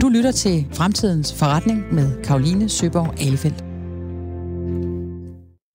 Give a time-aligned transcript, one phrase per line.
[0.00, 3.64] Du lytter til Fremtidens Forretning med Karoline Søborg Alefeldt.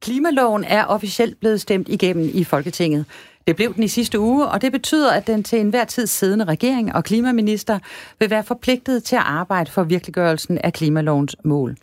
[0.02, 3.06] Klimaloven er officielt blevet stemt igennem i Folketinget.
[3.48, 6.46] Det blev den i sidste uge, og det betyder, at den til enhver tid siddende
[6.46, 7.80] regering og klimaminister
[8.20, 11.78] vil være forpligtet til at arbejde for virkeliggørelsen af klimalovens mål.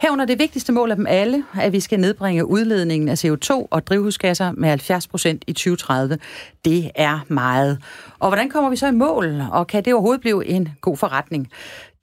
[0.00, 3.86] Herunder det vigtigste mål af dem alle, at vi skal nedbringe udledningen af CO2 og
[3.86, 6.18] drivhusgasser med 70 procent i 2030.
[6.64, 7.78] Det er meget.
[8.18, 11.48] Og hvordan kommer vi så i mål, og kan det overhovedet blive en god forretning?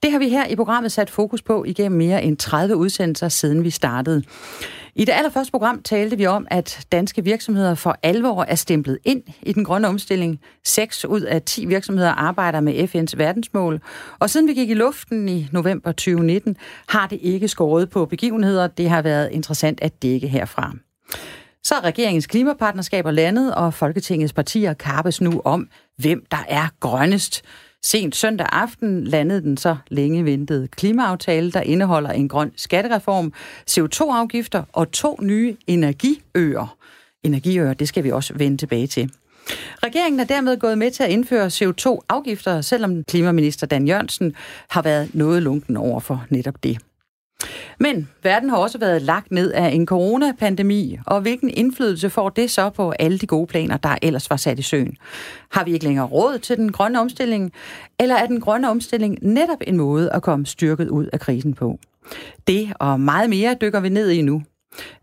[0.04, 3.64] Det har vi her i programmet sat fokus på igennem mere end 30 udsendelser, siden
[3.64, 4.24] vi startede.
[4.96, 9.24] I det allerførste program talte vi om, at danske virksomheder for alvor er stemplet ind
[9.42, 10.40] i den grønne omstilling.
[10.66, 13.82] 6 ud af 10 virksomheder arbejder med FN's verdensmål.
[14.20, 16.56] Og siden vi gik i luften i november 2019,
[16.90, 18.68] har det ikke skåret på begivenheder.
[18.68, 20.74] Det har været interessant at dække herfra.
[21.64, 25.68] Så er regeringens klimapartnerskaber landet, og Folketingets partier kappes nu om,
[25.98, 27.44] hvem der er grønnest.
[27.86, 33.34] Sent søndag aften landede den så længe ventede klimaaftale, der indeholder en grøn skattereform,
[33.70, 36.78] CO2-afgifter og to nye energiøer.
[37.24, 39.12] Energiøer, det skal vi også vende tilbage til.
[39.84, 44.36] Regeringen er dermed gået med til at indføre CO2-afgifter, selvom klimaminister Dan Jørgensen
[44.70, 46.78] har været noget lunken over for netop det.
[47.80, 52.52] Men verden har også været lagt ned af en coronapandemi, og hvilken indflydelse får det
[52.52, 54.98] så på alle de gode planer, der ellers var sat i søen?
[55.52, 57.52] Har vi ikke længere råd til den grønne omstilling,
[58.00, 61.80] eller er den grønne omstilling netop en måde at komme styrket ud af krisen på?
[62.48, 64.44] Det og meget mere dykker vi ned i nu.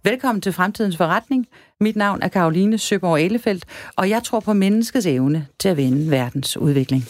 [0.04, 1.46] Velkommen til Fremtidens Forretning.
[1.80, 3.64] Mit navn er Karoline Søborg Ellefeldt,
[3.96, 7.04] og jeg tror på menneskets evne til at vende verdens udvikling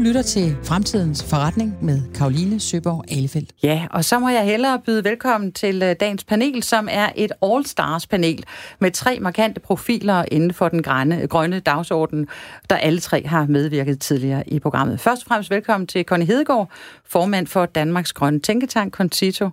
[0.00, 3.50] lytter til Fremtidens Forretning med Karoline Søborg Alefeldt.
[3.62, 7.32] Ja, og så må jeg hellere byde velkommen til øh, dagens panel, som er et
[7.44, 8.44] All-Stars panel
[8.78, 12.28] med tre markante profiler inden for den grønne, grønne dagsorden,
[12.70, 15.00] der alle tre har medvirket tidligere i programmet.
[15.00, 16.70] Først og fremmest velkommen til Connie Hedegaard,
[17.04, 19.50] formand for Danmarks Grønne Tænketank, Concito.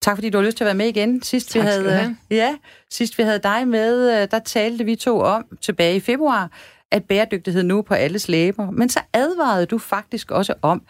[0.00, 1.22] Tak fordi du har lyst til at være med igen.
[1.22, 2.54] Sidst tak vi havde, ja,
[2.90, 6.50] sidst vi havde dig med, øh, der talte vi to om tilbage i februar,
[6.92, 10.82] at bæredygtighed nu på alles læber, men så advarede du faktisk også om,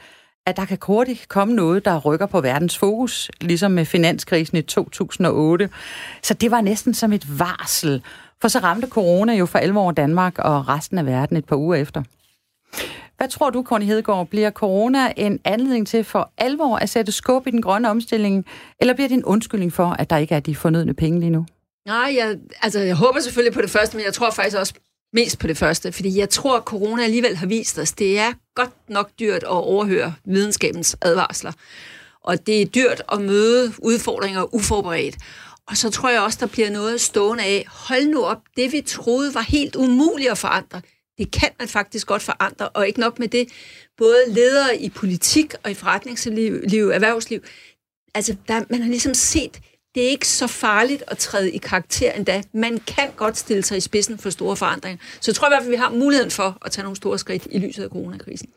[0.47, 4.62] at der kan hurtigt komme noget, der rykker på verdens fokus, ligesom med finanskrisen i
[4.62, 5.70] 2008.
[6.22, 8.03] Så det var næsten som et varsel,
[8.41, 11.76] for så ramte corona jo for alvor Danmark og resten af verden et par uger
[11.76, 12.03] efter.
[13.16, 17.47] Hvad tror du, Conny Hedegaard, bliver corona en anledning til for alvor at sætte skub
[17.47, 18.47] i den grønne omstilling,
[18.81, 21.47] eller bliver det en undskyldning for, at der ikke er de fornødne penge lige nu?
[21.87, 24.75] Nej, jeg, altså, jeg håber selvfølgelig på det første, men jeg tror faktisk også
[25.12, 28.32] Mest på det første, fordi jeg tror, at corona alligevel har vist os, det er
[28.54, 31.52] godt nok dyrt at overhøre videnskabens advarsler.
[32.24, 35.16] Og det er dyrt at møde udfordringer uforberedt.
[35.66, 38.80] Og så tror jeg også, der bliver noget stående af, hold nu op, det vi
[38.80, 40.80] troede var helt umuligt at forandre,
[41.19, 43.48] det kan man faktisk godt forandre, og ikke nok med det,
[43.96, 46.52] både ledere i politik og i forretningsliv,
[46.90, 47.40] erhvervsliv,
[48.14, 49.60] altså der, man har ligesom set,
[49.98, 52.42] det er ikke så farligt at træde i karakter endda.
[52.53, 54.98] Man kan godt stille sig i spidsen for store forandringer.
[55.20, 57.47] Så jeg tror i hvert fald, vi har muligheden for at tage nogle store skridt
[57.50, 58.48] i lyset af coronakrisen.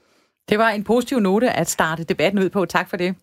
[0.50, 2.66] Det var en positiv note at starte debatten ud på.
[2.66, 3.16] Tak for det.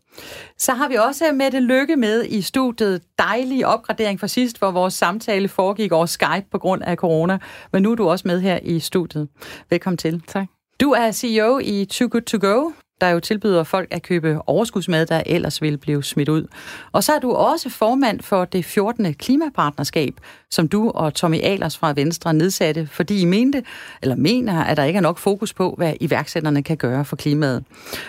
[0.59, 3.03] Så har vi også Mette Lykke med i studiet.
[3.19, 7.39] Dejlig opgradering fra sidst, hvor vores samtale foregik over Skype på grund af corona.
[7.73, 9.29] Men nu er du også med her i studiet.
[9.71, 10.23] Velkommen til.
[10.27, 10.47] Tak.
[10.81, 12.71] Du er CEO i Too Good To Go
[13.01, 16.47] der jo tilbyder folk at købe overskudsmad, der ellers ville blive smidt ud.
[16.93, 19.15] Og så er du også formand for det 14.
[19.15, 20.15] klimapartnerskab,
[20.51, 23.63] som du og Tommy Alers fra Venstre nedsatte, fordi I mente,
[24.03, 27.65] eller mener, at der ikke er nok fokus på, hvad iværksætterne kan gøre for klimaet.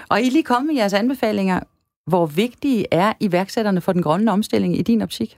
[0.09, 1.59] Og I lige komme med jeres anbefalinger.
[2.07, 5.37] Hvor vigtige er iværksætterne for den grønne omstilling i din optik?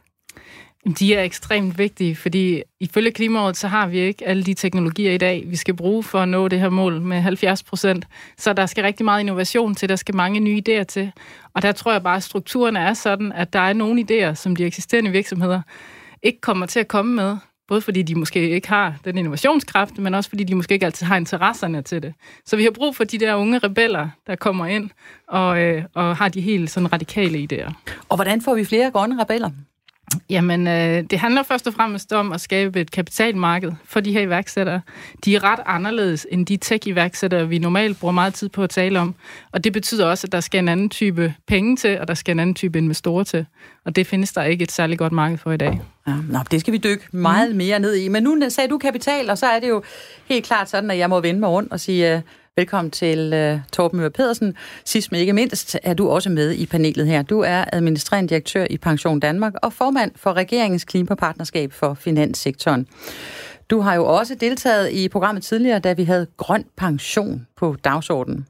[0.99, 5.17] De er ekstremt vigtige, fordi ifølge Klimarådet, så har vi ikke alle de teknologier i
[5.17, 8.07] dag, vi skal bruge for at nå det her mål med 70 procent.
[8.37, 11.11] Så der skal rigtig meget innovation til, der skal mange nye idéer til.
[11.53, 14.55] Og der tror jeg bare, at strukturen er sådan, at der er nogle idéer, som
[14.55, 15.61] de eksisterende virksomheder
[16.23, 17.37] ikke kommer til at komme med.
[17.67, 21.05] Både fordi de måske ikke har den innovationskraft, men også fordi de måske ikke altid
[21.05, 22.13] har interesserne til det.
[22.45, 24.89] Så vi har brug for de der unge rebeller, der kommer ind
[25.27, 27.73] og, øh, og har de helt sådan radikale idéer.
[28.09, 29.49] Og hvordan får vi flere grønne rebeller?
[30.29, 34.21] Jamen, øh, det handler først og fremmest om at skabe et kapitalmarked for de her
[34.21, 34.81] iværksættere.
[35.25, 38.99] De er ret anderledes end de tech-iværksættere, vi normalt bruger meget tid på at tale
[38.99, 39.15] om.
[39.51, 42.31] Og det betyder også, at der skal en anden type penge til, og der skal
[42.31, 43.45] en anden type investorer til.
[43.85, 45.81] Og det findes der ikke et særligt godt marked for i dag.
[46.07, 47.57] Ja, nå, det skal vi dykke meget mm.
[47.57, 48.07] mere ned i.
[48.07, 49.83] Men nu sagde du kapital, og så er det jo
[50.25, 52.21] helt klart sådan, at jeg må vende mig rundt og sige, øh,
[52.57, 54.55] Velkommen til uh, Torben Møller Pedersen.
[54.85, 57.21] Sidst men ikke mindst er du også med i panelet her.
[57.21, 62.87] Du er administrerende direktør i Pension Danmark og formand for regeringens klimapartnerskab for finanssektoren.
[63.69, 68.47] Du har jo også deltaget i programmet tidligere, da vi havde grøn pension på dagsordenen.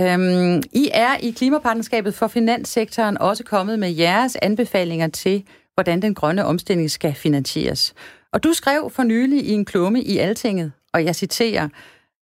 [0.00, 5.44] Øhm, I er i Klimapartnerskabet for Finanssektoren også kommet med jeres anbefalinger til,
[5.74, 7.94] hvordan den grønne omstilling skal finansieres.
[8.32, 11.68] Og du skrev for nylig i en klumme i Altinget, og jeg citerer,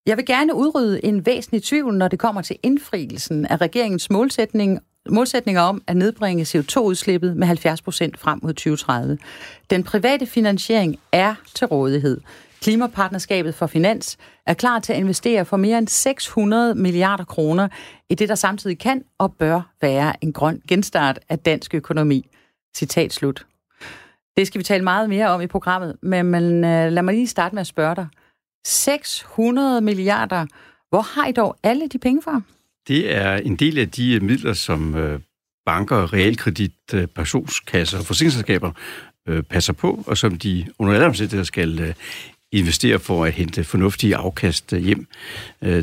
[0.07, 4.81] jeg vil gerne udrydde en væsentlig tvivl, når det kommer til indfrielsen af regeringens målsætning
[5.09, 9.19] målsætninger om at nedbringe CO2-udslippet med 70 procent frem mod 2030.
[9.71, 12.21] Den private finansiering er til rådighed.
[12.63, 17.69] Klimapartnerskabet for Finans er klar til at investere for mere end 600 milliarder kroner
[18.11, 22.27] i det, der samtidig kan og bør være en grøn genstart af dansk økonomi.
[22.77, 23.47] Citat slut.
[24.37, 27.27] Det skal vi tale meget mere om i programmet, men, men øh, lad mig lige
[27.27, 28.07] starte med at spørge dig.
[28.67, 30.47] 600 milliarder.
[30.91, 32.43] Hvor har I dog alle de penge fra?
[32.89, 35.21] Det er en del af de øh, midler, som øh,
[35.67, 38.73] banker, realkredit, øh, pensionskasser og forsikringsselskaber
[39.51, 41.95] passer på, og som de under alle omstændigheder skal
[42.53, 45.07] investere for at hente fornuftige afkast hjem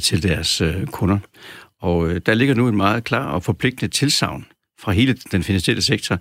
[0.02, 1.20] til deres kunder.
[1.82, 4.46] Og der ligger nu en meget klar og forpligtende tilsavn
[4.80, 6.20] fra hele den finansielle sektor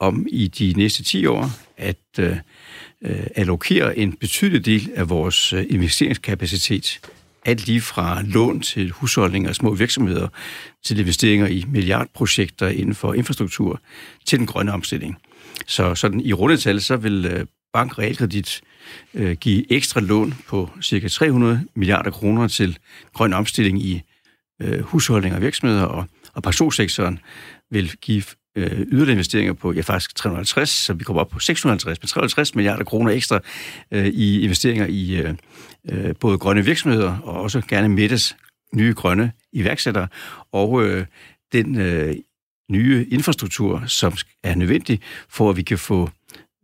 [0.00, 2.40] om i de næste 10 år at
[3.06, 7.00] øh, allokere en betydelig del af vores øh, investeringskapacitet
[7.46, 10.28] alt lige fra lån til husholdninger og små virksomheder,
[10.84, 13.80] til investeringer i milliardprojekter inden for infrastruktur,
[14.26, 15.16] til den grønne omstilling.
[15.66, 18.60] Så sådan i rundetal, så vil øh, Bank Realkredit
[19.14, 21.08] øh, give ekstra lån på ca.
[21.08, 22.78] 300 milliarder kroner til
[23.14, 24.02] grøn omstilling i
[24.62, 27.18] øh, husholdninger og virksomheder, og, og pensionssektoren
[27.70, 28.22] vil give
[28.56, 32.54] øh, yderligere investeringer på, ja faktisk 350, så vi kommer op på 650, men 350
[32.54, 33.40] milliarder kroner ekstra
[33.90, 35.34] øh, i investeringer i øh,
[35.90, 38.36] øh, både grønne virksomheder og også gerne Mettes
[38.74, 40.08] nye grønne iværksættere,
[40.52, 41.06] og øh,
[41.52, 42.16] den øh,
[42.70, 44.12] nye infrastruktur, som
[44.42, 46.10] er nødvendig for, at vi kan få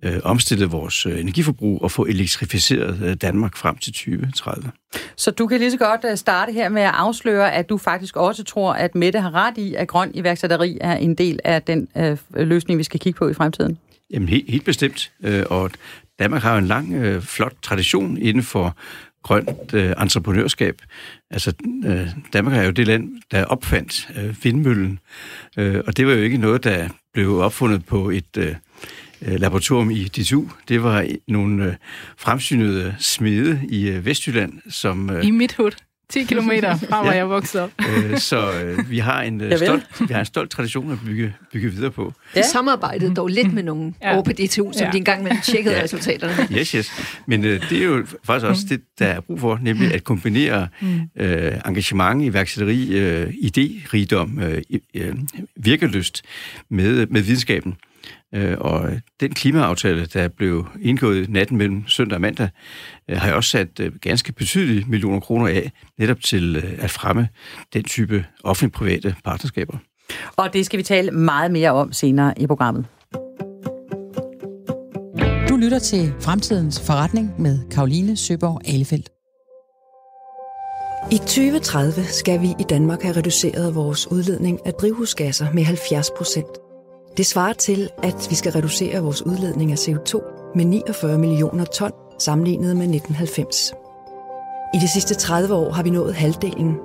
[0.03, 4.71] øh, omstille vores øh, energiforbrug og få elektrificeret øh, Danmark frem til 2030.
[5.17, 8.17] Så du kan lige så godt øh, starte her med at afsløre, at du faktisk
[8.17, 11.89] også tror, at Mette har ret i, at grøn iværksætteri er en del af den
[11.97, 13.79] øh, løsning, vi skal kigge på i fremtiden?
[14.11, 15.71] Jamen helt, helt bestemt, øh, og
[16.19, 18.77] Danmark har jo en lang, øh, flot tradition inden for
[19.23, 20.83] grønt øh, entreprenørskab.
[21.31, 21.53] Altså,
[21.87, 24.99] øh, Danmark er jo det land, der opfandt øh, vindmøllen,
[25.57, 28.37] øh, og det var jo ikke noget, der blev opfundet på et...
[28.37, 28.55] Øh, Øh,
[29.27, 30.45] laboratorium i DTU.
[30.69, 31.75] Det var nogle øh,
[32.17, 35.11] fremsynede smede i øh, Vestjylland, som...
[35.23, 35.73] I mit hud.
[36.13, 37.17] 10 kilometer fra, hvor ja.
[37.17, 37.71] jeg voksede op.
[37.89, 41.35] øh, så øh, vi, har en, øh, stolt, vi har en stolt tradition at bygge,
[41.53, 42.13] bygge videre på.
[42.35, 42.41] Ja.
[42.41, 44.15] Vi samarbejdede dog lidt med nogen ja.
[44.15, 44.91] over på DTU, som ja.
[44.91, 45.83] de engang med tjekkede ja.
[45.83, 46.49] resultaterne.
[46.59, 46.93] Yes, yes.
[47.27, 50.69] Men øh, det er jo faktisk også det, der er brug for, nemlig at kombinere
[51.17, 54.63] øh, engagement, iværksætteri, øh, idérigdom, øh,
[54.95, 55.15] øh,
[55.57, 56.23] virkelyst
[56.69, 57.77] med, med videnskaben.
[58.35, 58.91] Øh, og
[59.21, 62.49] den klimaaftale, der blev indgået natten mellem søndag og mandag,
[63.09, 67.29] øh, har jeg også sat øh, ganske betydelige millioner kroner af, netop til at fremme
[67.73, 69.79] den type offentlig-private partnerskaber.
[70.37, 72.87] Og det skal vi tale meget mere om senere i programmet.
[75.49, 79.09] Du lytter til Fremtidens Forretning med Karoline Søborg Alefeldt.
[81.13, 86.62] I 2030 skal vi i Danmark have reduceret vores udledning af drivhusgasser med 70 procent.
[87.17, 90.23] Det svarer til, at vi skal reducere vores udledning af CO2
[90.55, 93.73] med 49 millioner ton sammenlignet med 1990.
[94.75, 96.77] I de sidste 30 år har vi nået halvdelen.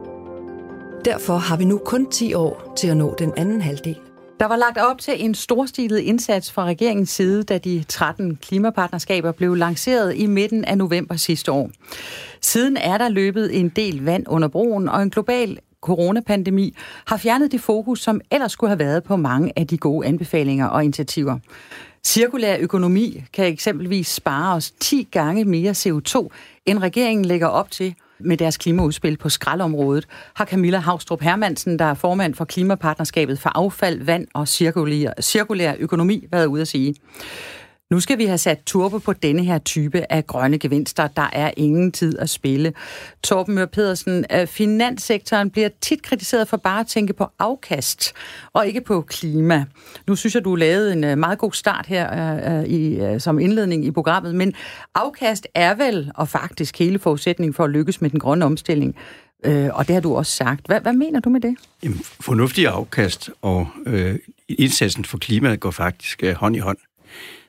[1.06, 3.98] Derfor har vi nu kun 10 år til at nå den anden halvdel.
[4.40, 9.32] Der var lagt op til en storstilet indsats fra regeringens side, da de 13 klimapartnerskaber
[9.32, 11.70] blev lanceret i midten af november sidste år.
[12.42, 17.51] Siden er der løbet en del vand under broen, og en global coronapandemi har fjernet
[17.51, 21.39] det fokus, som ellers skulle have været på mange af de gode anbefalinger og initiativer.
[22.05, 26.27] Cirkulær økonomi kan eksempelvis spare os 10 gange mere CO2,
[26.65, 31.86] end regeringen lægger op til med deres klimaudspil på skraldområdet, har Camilla Havstrup Hermansen, der
[31.86, 36.96] er formand for Klimapartnerskabet for affald, vand og cirkulær, cirkulær økonomi, været ude at sige.
[37.89, 41.08] Nu skal vi have sat turbo på denne her type af grønne gevinster.
[41.08, 42.74] Der er ingen tid at spille.
[43.24, 48.13] Torben Mør Pedersen, øh, finanssektoren bliver tit kritiseret for bare at tænke på afkast
[48.53, 49.65] og ikke på klima.
[50.08, 53.39] Nu synes jeg, du lavede en øh, meget god start her uh, i, uh, som
[53.39, 54.53] indledning i programmet, men
[54.96, 58.96] afkast er vel og faktisk hele forudsætningen for at lykkes med den grønne omstilling.
[59.48, 60.65] Uh, og det har du også sagt.
[60.65, 61.56] Hvad, hvad mener du med det?
[61.84, 66.77] Jamen, fornuftig afkast og øh, indsatsen for klimaet går faktisk øh, hånd i hånd.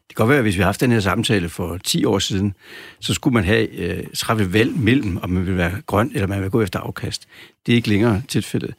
[0.08, 2.18] Det kan godt være, at hvis vi har haft den her samtale for 10 år
[2.18, 2.54] siden,
[3.00, 6.42] så skulle man have øh, træffe valg mellem, om man vil være grøn, eller man
[6.42, 7.28] vil gå efter afkast.
[7.66, 8.74] Det er ikke længere tilfældet.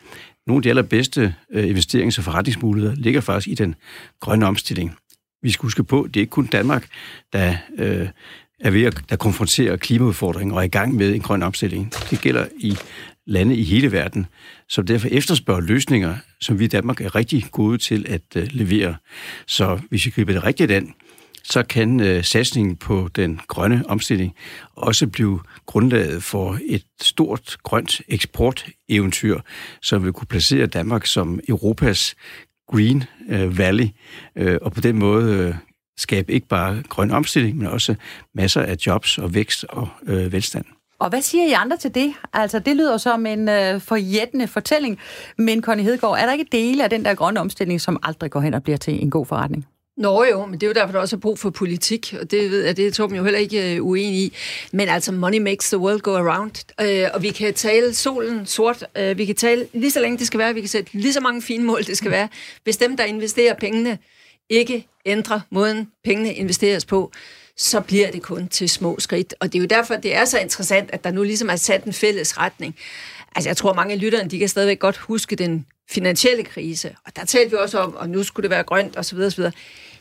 [0.47, 3.75] Nogle af de allerbedste øh, investerings- og forretningsmuligheder ligger faktisk i den
[4.19, 4.95] grønne omstilling.
[5.41, 6.87] Vi skal huske på, det er ikke kun Danmark,
[7.33, 8.07] der øh,
[8.59, 11.93] er ved at konfronterer klimaudfordringen og er i gang med en grøn omstilling.
[12.09, 12.77] Det gælder i
[13.27, 14.25] lande i hele verden,
[14.69, 18.95] som derfor efterspørger løsninger, som vi i Danmark er rigtig gode til at øh, levere.
[19.47, 20.93] Så hvis vi griber det rigtigt an,
[21.49, 24.35] så kan øh, satsningen på den grønne omstilling
[24.75, 29.39] også blive grundlaget for et stort grønt eksporteventyr,
[29.81, 32.15] som vil kunne placere Danmark som Europas
[32.71, 33.87] Green øh, Valley,
[34.35, 35.55] øh, og på den måde øh,
[35.97, 37.95] skabe ikke bare grøn omstilling, men også
[38.35, 40.65] masser af jobs og vækst og øh, velstand.
[40.99, 42.13] Og hvad siger I andre til det?
[42.33, 44.99] Altså, det lyder som en øh, forjættende fortælling.
[45.37, 48.41] Men Connie Hedegaard, er der ikke dele af den der grønne omstilling, som aldrig går
[48.41, 49.65] hen og bliver til en god forretning?
[49.99, 52.51] Nå jo, men det er jo derfor, der også er brug for politik, og det
[52.51, 54.33] ved jeg, det er Torben jo heller ikke øh, uenig i.
[54.71, 56.51] Men altså, money makes the world go around,
[56.81, 60.27] øh, og vi kan tale solen sort, øh, vi kan tale lige så længe det
[60.27, 62.29] skal være, vi kan sætte lige så mange fine mål det skal være.
[62.63, 63.97] Hvis dem, der investerer pengene,
[64.49, 67.11] ikke ændrer måden, pengene investeres på,
[67.57, 69.33] så bliver det kun til små skridt.
[69.39, 71.83] Og det er jo derfor, det er så interessant, at der nu ligesom er sat
[71.83, 72.75] en fælles retning.
[73.35, 76.95] Altså, jeg tror, mange af lytterne, de kan stadigvæk godt huske den finansielle krise.
[77.05, 79.17] Og der talte vi også om, og nu skulle det være grønt, osv.
[79.19, 79.43] osv.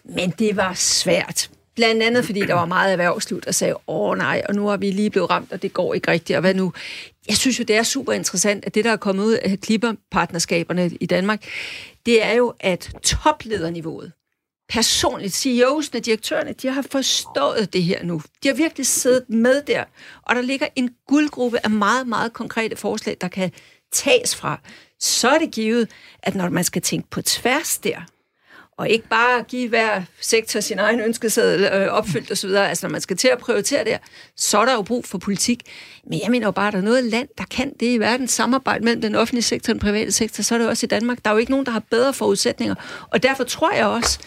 [0.09, 1.51] Men det var svært.
[1.75, 4.91] Blandt andet, fordi der var meget erhvervsliv, der sagde, åh nej, og nu har vi
[4.91, 6.73] lige blevet ramt, og det går ikke rigtigt, og hvad nu?
[7.29, 10.91] Jeg synes jo, det er super interessant, at det, der er kommet ud af klimapartnerskaberne
[11.01, 11.45] i Danmark,
[12.07, 14.13] det er jo, at toplederniveauet,
[14.69, 18.23] personligt, CEO'sne, direktørerne, de har forstået det her nu.
[18.43, 19.85] De har virkelig siddet med der,
[20.23, 23.53] og der ligger en guldgruppe af meget, meget konkrete forslag, der kan
[23.93, 24.61] tages fra.
[25.01, 25.91] Så er det givet,
[26.23, 28.01] at når man skal tænke på tværs der,
[28.79, 33.01] og ikke bare give hver sektor sin egen ønskeseddel øh, opfyldt osv., altså når man
[33.01, 33.99] skal til at prioritere der,
[34.37, 35.63] så er der jo brug for politik.
[36.11, 38.29] Men jeg mener jo bare, at der er noget land, der kan det i verden,
[38.29, 41.25] samarbejde mellem den offentlige sektor og den private sektor, så er det også i Danmark.
[41.25, 42.75] Der er jo ikke nogen, der har bedre forudsætninger.
[43.11, 44.19] Og derfor tror jeg også,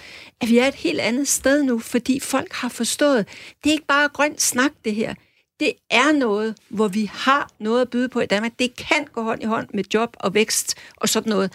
[0.41, 3.27] at vi er et helt andet sted nu, fordi folk har forstået,
[3.63, 5.13] det er ikke bare grønt snak, det her.
[5.59, 8.51] Det er noget, hvor vi har noget at byde på i Danmark.
[8.59, 11.51] Det kan gå hånd i hånd med job og vækst og sådan noget.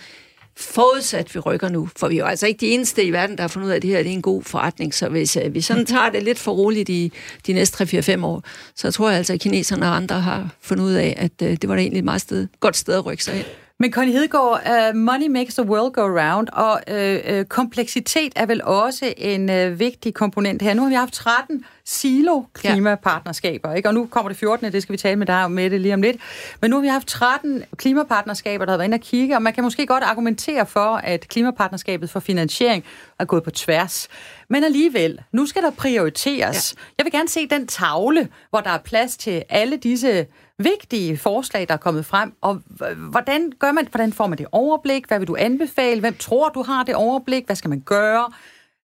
[0.58, 3.42] Forudsat vi rykker nu, for vi er jo altså ikke de eneste i verden, der
[3.42, 4.94] har fundet ud af, at det her det er en god forretning.
[4.94, 7.12] Så hvis øh, uh, vi sådan tager det lidt for roligt i
[7.46, 8.42] de næste 3-4-5 år,
[8.74, 11.68] så tror jeg altså, at kineserne og andre har fundet ud af, at uh, det
[11.68, 13.44] var da egentlig et meget sted, godt sted at rykke sig hen.
[13.78, 18.46] Men Connie Hedegaard, uh, money makes the world go round, og uh, uh, kompleksitet er
[18.46, 20.74] vel også en uh, vigtig komponent her.
[20.74, 23.88] Nu har vi haft 13 silo-klimapartnerskaber, ikke?
[23.88, 24.72] og nu kommer det 14.
[24.72, 26.16] Det skal vi tale med dig om med det lige om lidt.
[26.60, 29.52] Men nu har vi haft 13 klimapartnerskaber, der har været inde og kigge, og man
[29.52, 32.84] kan måske godt argumentere for, at klimapartnerskabet for finansiering
[33.18, 34.08] er gået på tværs.
[34.50, 36.74] Men alligevel, nu skal der prioriteres.
[36.76, 36.82] Ja.
[36.98, 40.26] Jeg vil gerne se den tavle, hvor der er plads til alle disse
[40.58, 42.32] vigtige forslag, der er kommet frem.
[42.40, 42.62] Og
[43.10, 45.06] hvordan gør man, hvordan får man det overblik?
[45.08, 46.00] Hvad vil du anbefale?
[46.00, 47.46] Hvem tror, du har det overblik?
[47.46, 48.32] Hvad skal man gøre?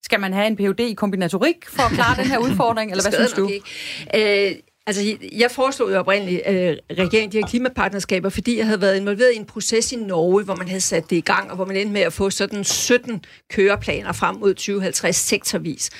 [0.02, 0.80] Skal man have en Ph.D.
[0.80, 3.48] i kombinatorik for at klare den her udfordring, eller hvad synes du?
[3.48, 4.50] Ikke.
[4.50, 8.96] Øh, Altså, jeg foreslog jo oprindeligt øh, regeringen de her klimapartnerskaber, fordi jeg havde været
[8.96, 11.64] involveret i en proces i Norge, hvor man havde sat det i gang, og hvor
[11.64, 15.90] man endte med at få sådan 17 køreplaner frem mod 2050 sektorvis.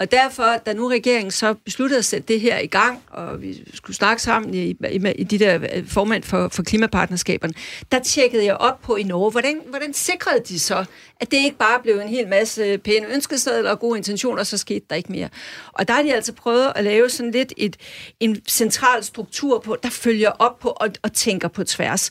[0.00, 3.62] Og derfor, da nu regeringen så besluttede at sætte det her i gang, og vi
[3.74, 7.54] skulle snakke sammen i, i, i de der øh, formand for, for klimapartnerskaberne,
[7.92, 10.84] der tjekkede jeg op på i Norge, hvordan, hvordan sikrede de så,
[11.20, 14.58] at det ikke bare blev en hel masse pæne ønskesedler og gode intentioner, og så
[14.58, 15.28] skete der ikke mere.
[15.72, 17.76] Og der har de altså prøvet at lave sådan lidt et,
[18.20, 22.10] en central struktur på, der følger op på og, og tænker på tværs.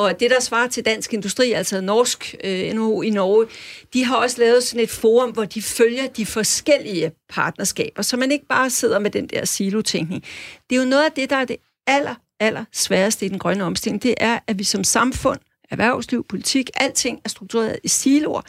[0.00, 3.46] Og det, der svarer til Dansk Industri, altså Norsk øh, NHO i Norge,
[3.94, 8.32] de har også lavet sådan et forum, hvor de følger de forskellige partnerskaber, så man
[8.32, 10.24] ikke bare sidder med den der silotænkning.
[10.70, 13.64] Det er jo noget af det, der er det aller, aller sværeste i den grønne
[13.64, 15.38] omstilling, det er, at vi som samfund,
[15.70, 18.42] erhvervsliv, politik, alting er struktureret i siloer,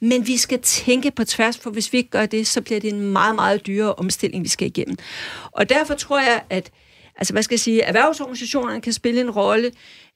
[0.00, 2.92] men vi skal tænke på tværs, for hvis vi ikke gør det, så bliver det
[2.92, 4.96] en meget, meget dyrere omstilling, vi skal igennem.
[5.52, 6.70] Og derfor tror jeg, at
[7.16, 9.72] altså, hvad skal jeg sige, erhvervsorganisationerne kan spille en rolle.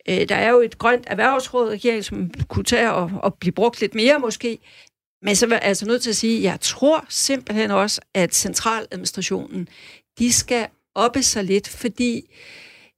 [0.08, 3.80] Øh, der er jo et grønt erhvervsråd, regering, som kunne tage og, og blive brugt
[3.80, 4.58] lidt mere måske.
[5.22, 8.34] Men så er jeg altså nødt til at sige, at jeg tror simpelthen også, at
[8.34, 9.68] centraladministrationen,
[10.18, 12.22] de skal oppe sig lidt, fordi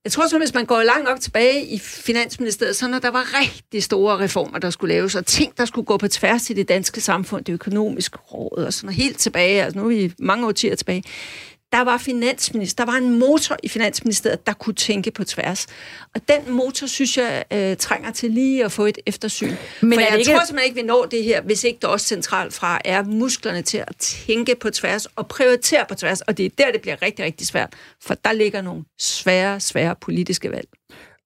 [0.04, 3.40] jeg tror så, hvis man går langt nok tilbage i Finansministeriet, så når der var
[3.40, 6.68] rigtig store reformer, der skulle laves, og ting, der skulle gå på tværs i det
[6.68, 10.46] danske samfund, det økonomiske råd og sådan noget, helt tilbage, altså nu er vi mange
[10.46, 11.02] årtier tilbage,
[11.72, 15.66] der var finansminister, der var en motor i Finansministeriet, der kunne tænke på tværs.
[16.14, 19.54] Og den motor, synes jeg, øh, trænger til lige at få et eftersyn.
[19.80, 20.30] Men For jeg ikke...
[20.30, 23.62] tror simpelthen ikke, vi når det her, hvis ikke det også centralt fra er musklerne
[23.62, 26.20] til at tænke på tværs og prioritere på tværs.
[26.20, 27.72] Og det er der, det bliver rigtig, rigtig svært.
[28.02, 30.68] For der ligger nogle svære, svære politiske valg.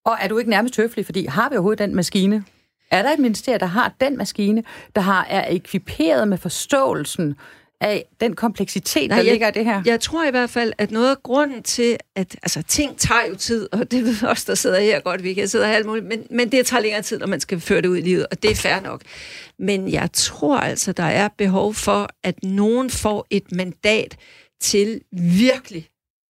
[0.05, 2.45] Og er du ikke nærmest høflig, fordi har vi overhovedet den maskine?
[2.91, 7.35] Er der et ministerie, der har den maskine, der har, er ekviperet med forståelsen
[7.83, 9.83] af den kompleksitet, Nej, der jeg, ligger i det her?
[9.87, 13.35] Jeg tror i hvert fald, at noget af grunden til, at altså, ting tager jo
[13.35, 16.07] tid, og det ved os, der sidder her godt, vi kan sidde her alt muligt,
[16.07, 18.43] men, men det tager længere tid, når man skal føre det ud i livet, og
[18.43, 19.03] det er fair nok.
[19.59, 24.17] Men jeg tror altså, der er behov for, at nogen får et mandat
[24.61, 25.89] til virkelig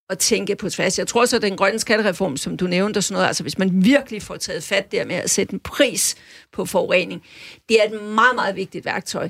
[0.09, 0.99] at tænke på tværs.
[0.99, 3.57] Jeg tror så, at den grønne skattereform, som du nævnte, og sådan noget, altså hvis
[3.57, 6.15] man virkelig får taget fat der med at sætte en pris
[6.53, 7.23] på forurening,
[7.69, 9.29] det er et meget, meget vigtigt værktøj.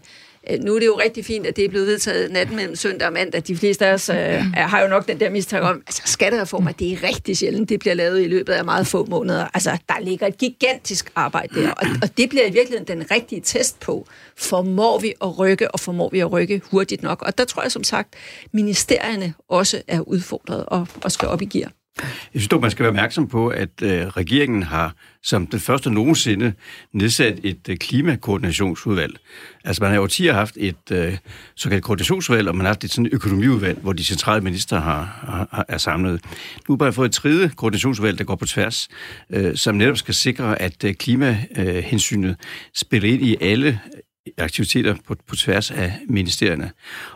[0.50, 3.08] Øh, nu er det jo rigtig fint, at det er blevet vedtaget natten mellem søndag
[3.08, 3.44] og mandag.
[3.48, 4.16] De fleste af os øh,
[4.56, 7.70] har jo nok den der mistanke om, altså skattereformer, det er rigtig sjældent.
[7.70, 9.48] Det bliver lavet i løbet af meget få måneder.
[9.54, 13.42] Altså, der ligger et gigantisk arbejde der, og, og det bliver i virkeligheden den rigtige
[13.42, 14.08] test på.
[14.38, 17.22] Formår vi at rykke, og formår vi at rykke hurtigt nok?
[17.22, 18.14] Og der tror jeg som sagt,
[18.52, 21.72] ministerierne også er udfordret og, og skal op i gear.
[21.98, 25.90] Jeg synes dog, man skal være opmærksom på, at øh, regeringen har som den første
[25.90, 26.54] nogensinde
[26.94, 29.18] nedsat et øh, klimakoordinationsudvalg.
[29.64, 31.18] Altså man har jo årtier haft et øh,
[31.56, 35.04] såkaldt koordinationsudvalg, og man har haft et sådan økonomiudvalg, hvor de centrale minister har,
[35.52, 36.22] har, er samlet.
[36.70, 38.90] Nu har man fået et tredje koordinationsudvalg, der går på tværs,
[39.30, 42.36] øh, som netop skal sikre, at øh, klimahensynet
[42.76, 46.72] spiller ind i alle øh, aktiviteter på, på tværs af ministerierne.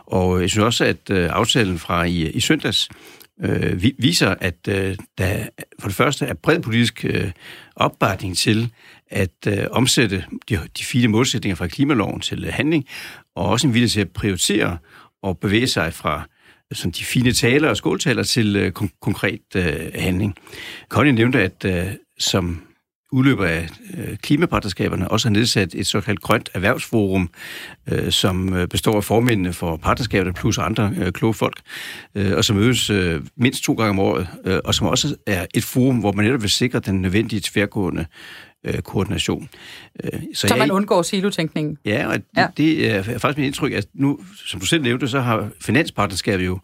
[0.06, 2.88] Og øh, jeg synes også, at øh, aftalen fra i, i søndags
[3.42, 5.48] øh, viser, at øh, der
[5.80, 7.30] for det første er bred politisk øh,
[7.76, 8.72] opbakning til
[9.10, 12.86] at øh, omsætte de, de fine målsætninger fra klimaloven til øh, handling,
[13.34, 14.78] og også en vilje til at prioritere
[15.22, 16.28] og bevæge sig fra
[16.72, 20.34] sådan de fine taler og skåltaler til øh, kon- konkret øh, handling.
[20.88, 22.65] Connie nævnte, at øh, som
[23.12, 27.30] udløber af øh, klimapartnerskaberne også har nedsat et såkaldt grønt erhvervsforum,
[27.92, 31.60] øh, som øh, består af formændene for partnerskaberne plus andre kloge folk,
[32.14, 32.90] og som mødes
[33.36, 34.28] mindst to gange om året,
[34.64, 38.06] og som også er et forum, hvor man netop vil sikre den nødvendige tværgående
[38.66, 39.48] øh, koordination.
[40.04, 41.78] Øh, så, så jeg, man undgår silotænkningen?
[41.84, 42.46] Ja, og det, ja.
[42.56, 46.58] det er faktisk mit indtryk, at nu, som du selv nævnte, så har finanspartnerskabet jo,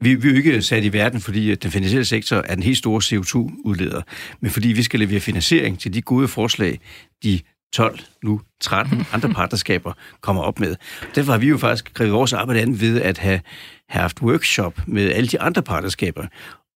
[0.00, 2.78] vi, vi er jo ikke sat i verden, fordi den finansielle sektor er den helt
[2.78, 4.02] store CO2-udleder,
[4.40, 6.80] men fordi vi skal levere finansiering til de gode forslag,
[7.22, 7.40] de
[7.72, 10.76] 12, nu 13 andre partnerskaber kommer op med.
[11.14, 13.40] Derfor har vi jo faktisk grebet vores arbejde an ved at have
[13.88, 16.26] haft workshop med alle de andre partnerskaber,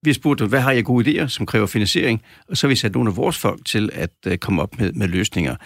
[0.04, 2.76] vi har spurgt, hvad har jeg gode idéer, som kræver finansiering, og så har vi
[2.76, 5.56] sat nogle af vores folk til at uh, komme op med, med løsninger.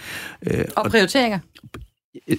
[0.47, 1.39] Uh, og prioriteringer?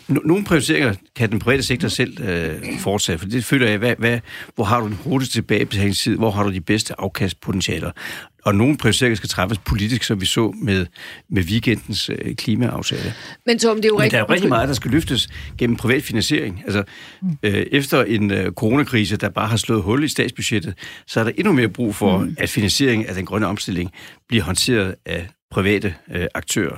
[0.07, 4.19] Nogle prioriteringer kan den private sektor selv øh, foretage, for det føler jeg, hvad, hvad,
[4.55, 7.91] hvor har du den hurtigste tilbagebetalingstid, hvor har du de bedste afkastpotentialer.
[8.45, 10.85] Og nogle prioriteringer skal træffes politisk, som vi så med,
[11.29, 13.13] med weekendens øh, klimaaftale.
[13.45, 15.27] Men, Tom, det er jo Men der er rigtig meget, der skal løftes
[15.57, 16.63] gennem privat finansiering.
[16.65, 16.83] Altså,
[17.43, 20.73] øh, efter en øh, coronakrise, der bare har slået hul i statsbudgettet,
[21.07, 22.35] så er der endnu mere brug for, mm.
[22.37, 23.91] at finansiering af den grønne omstilling
[24.27, 26.77] bliver håndteret af private øh, aktører.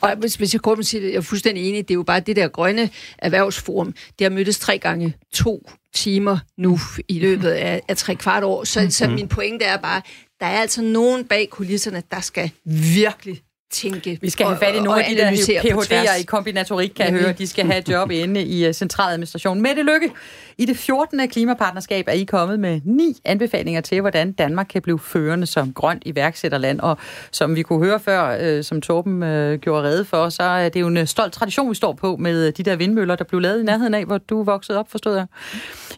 [0.00, 2.02] Bare, hvis, hvis jeg kort må sige det, jeg er fuldstændig enig, det er jo
[2.02, 7.48] bare det der grønne erhvervsforum, det har mødtes tre gange to timer nu i løbet
[7.50, 8.64] af, af tre kvart år.
[8.64, 9.14] Så, så mm.
[9.14, 10.02] min pointe er bare,
[10.40, 13.42] der er altså nogen bag kulisserne, der skal virkelig
[13.72, 17.20] tænke Vi skal have fat i nogle af de der PhD'er i kombinatorik, kan jeg
[17.20, 17.32] høre.
[17.32, 19.62] De skal have job inde i uh, centraladministrationen.
[19.62, 20.10] Mette Lykke,
[20.58, 21.28] i det 14.
[21.28, 26.02] klimapartnerskab er I kommet med ni anbefalinger til, hvordan Danmark kan blive førende som grønt
[26.06, 26.80] iværksætterland.
[26.80, 26.98] Og
[27.30, 30.80] som vi kunne høre før, uh, som Torben uh, gjorde rede for, så er det
[30.80, 33.64] jo en stolt tradition, vi står på med de der vindmøller, der blev lavet i
[33.64, 35.26] nærheden af, hvor du voksede op, forstod jeg.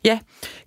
[0.05, 0.19] Ja,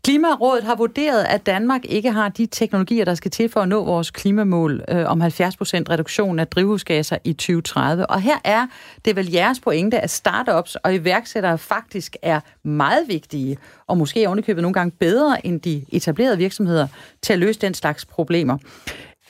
[0.07, 3.83] Klimarådet har vurderet, at Danmark ikke har de teknologier, der skal til for at nå
[3.83, 8.05] vores klimamål øh, om 70% reduktion af drivhusgasser i 2030.
[8.05, 8.67] Og her er
[9.05, 14.61] det vel jeres pointe, at startups og iværksættere faktisk er meget vigtige, og måske ovenikøbet
[14.61, 16.87] nogle gange bedre end de etablerede virksomheder
[17.21, 18.57] til at løse den slags problemer.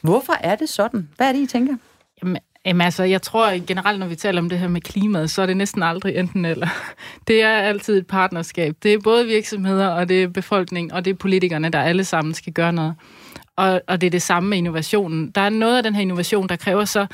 [0.02, 1.10] Hvorfor er det sådan?
[1.16, 1.76] Hvad er det, I tænker?
[2.24, 5.42] Jamen, Jamen altså, jeg tror generelt, når vi taler om det her med klimaet, så
[5.42, 6.68] er det næsten aldrig enten eller.
[7.28, 8.76] Det er altid et partnerskab.
[8.84, 12.34] Det er både virksomheder, og det er befolkning, og det er politikerne, der alle sammen
[12.34, 12.96] skal gøre noget.
[13.56, 15.32] Og, og det er det samme med innovationen.
[15.32, 17.08] Der er noget af den her innovation, der kræver så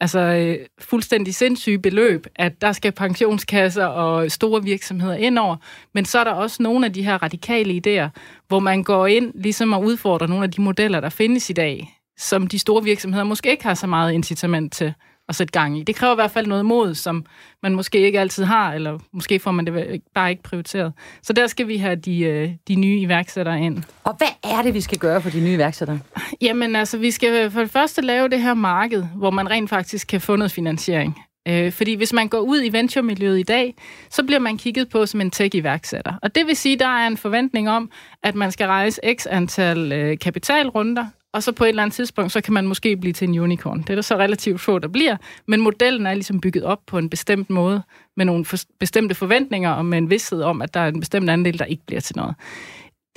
[0.00, 5.56] altså, øh, fuldstændig sindssyge beløb, at der skal pensionskasser og store virksomheder ind over.
[5.94, 8.08] Men så er der også nogle af de her radikale idéer,
[8.48, 11.97] hvor man går ind ligesom og udfordrer nogle af de modeller, der findes i dag
[12.18, 14.94] som de store virksomheder måske ikke har så meget incitament til
[15.28, 15.82] at sætte gang i.
[15.82, 17.24] Det kræver i hvert fald noget mod, som
[17.62, 20.92] man måske ikke altid har, eller måske får man det bare ikke prioriteret.
[21.22, 23.82] Så der skal vi have de, øh, de nye iværksættere ind.
[24.04, 26.00] Og hvad er det, vi skal gøre for de nye iværksættere?
[26.40, 30.06] Jamen altså, vi skal for det første lave det her marked, hvor man rent faktisk
[30.06, 31.18] kan få noget finansiering.
[31.48, 33.74] Øh, fordi hvis man går ud i venturemiljøet i dag,
[34.10, 36.12] så bliver man kigget på som en tech-iværksætter.
[36.22, 37.90] Og det vil sige, at der er en forventning om,
[38.22, 42.32] at man skal rejse x antal øh, kapitalrunder, og så på et eller andet tidspunkt,
[42.32, 43.78] så kan man måske blive til en unicorn.
[43.82, 46.98] Det er der så relativt få, der bliver, men modellen er ligesom bygget op på
[46.98, 47.82] en bestemt måde,
[48.16, 51.30] med nogle for, bestemte forventninger, og med en vidsthed om, at der er en bestemt
[51.30, 52.34] andel, der ikke bliver til noget.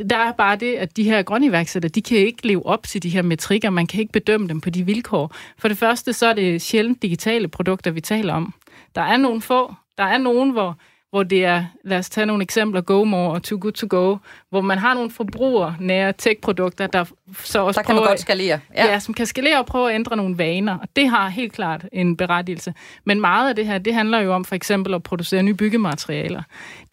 [0.10, 3.04] Der er bare det, at de her grønne iværksættere, de kan ikke leve op til
[3.04, 3.70] de her metrikker.
[3.70, 5.36] Man kan ikke bedømme dem på de vilkår.
[5.58, 8.54] For det første, så er det sjældent digitale produkter, vi taler om.
[8.96, 10.78] Der er nogle få, der er nogen, hvor
[11.12, 14.18] hvor det er, lad os tage nogle eksempler, GoMore og Too Good To Go,
[14.50, 17.06] hvor man har nogle forbruger nære tech-produkter, der
[17.44, 18.60] så også der kan man godt skalere.
[18.76, 18.86] Ja.
[18.86, 21.86] ja, som kan skalere og prøve at ændre nogle vaner, og det har helt klart
[21.92, 22.74] en berettigelse.
[23.06, 26.44] Men meget af det her, det handler jo om for eksempel at producere nye byggematerialer.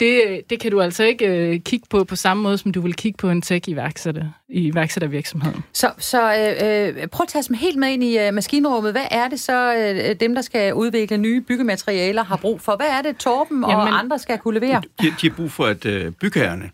[0.00, 2.94] Det, det kan du altså ikke uh, kigge på på samme måde, som du vil
[2.94, 5.64] kigge på en tech-iværksætter i iværksættervirksomheden.
[5.72, 8.92] Så, så øh, prøv at tage os helt med ind i uh, maskinrummet.
[8.92, 12.76] Hvad er det så, øh, dem, der skal udvikle nye byggematerialer, har brug for?
[12.76, 14.82] Hvad er det, Torben og Jamen, andre andre skal kunne levere?
[15.00, 16.70] De, de har brug for, at øh, bygherrerne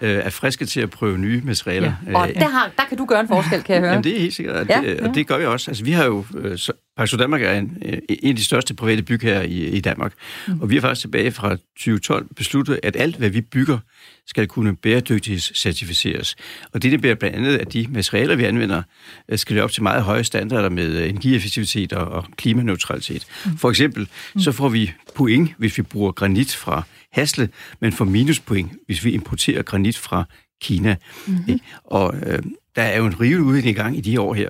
[0.00, 1.92] øh, er friske til at prøve nye materialer.
[2.06, 2.18] Ja.
[2.18, 3.90] Og der, har, der kan du gøre en forskel, kan jeg høre.
[3.90, 4.80] Jamen, det er helt sikkert, og, ja.
[4.80, 5.70] det, og det gør vi også.
[5.70, 6.24] Altså, vi har jo...
[6.36, 10.12] Øh, så, Paxo Danmark er en, en af de største private bygherrer i, i Danmark,
[10.48, 10.60] mm.
[10.60, 13.78] og vi har faktisk tilbage fra 2012 besluttet, at alt, hvad vi bygger,
[14.26, 16.36] skal kunne bæredygtighedscertificeres.
[16.72, 18.82] Og det indebærer blandt andet, at de materialer, vi anvender,
[19.28, 23.26] øh, skal op til meget høje standarder med øh, energieffektivitet og klimaneutralitet.
[23.44, 23.58] Mm.
[23.58, 24.40] For eksempel, mm.
[24.40, 26.82] så får vi point, hvis vi bruger granit fra
[27.14, 27.48] Hasle,
[27.80, 30.24] men får minuspoint, hvis vi importerer granit fra
[30.62, 30.96] Kina.
[31.26, 31.60] Mm-hmm.
[31.84, 32.42] Og øh,
[32.76, 34.48] der er jo en rivende udvikling i gang i de år her,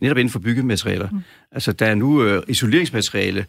[0.00, 1.08] netop inden for byggematerialer.
[1.10, 1.20] Mm.
[1.52, 3.46] Altså, der er nu øh, isoleringsmateriale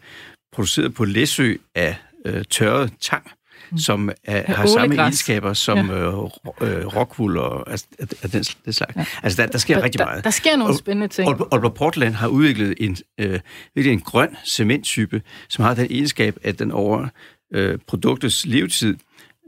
[0.52, 1.96] produceret på Læsø af
[2.26, 3.30] øh, tørret tang,
[3.70, 3.78] mm.
[3.78, 5.94] som er, har samme egenskaber som ja.
[5.94, 6.08] øh,
[6.60, 7.86] øh, rockwool og altså,
[8.32, 8.96] den, det slags.
[8.96, 9.04] Ja.
[9.22, 10.16] Altså, der, der sker der, rigtig meget.
[10.16, 11.28] Der, der sker nogle spændende ting.
[11.28, 13.40] Aalborg Portland har udviklet en, øh,
[13.74, 17.08] virkelig en grøn cementtype, som har den egenskab, at den over
[17.54, 18.96] øh, produktets levetid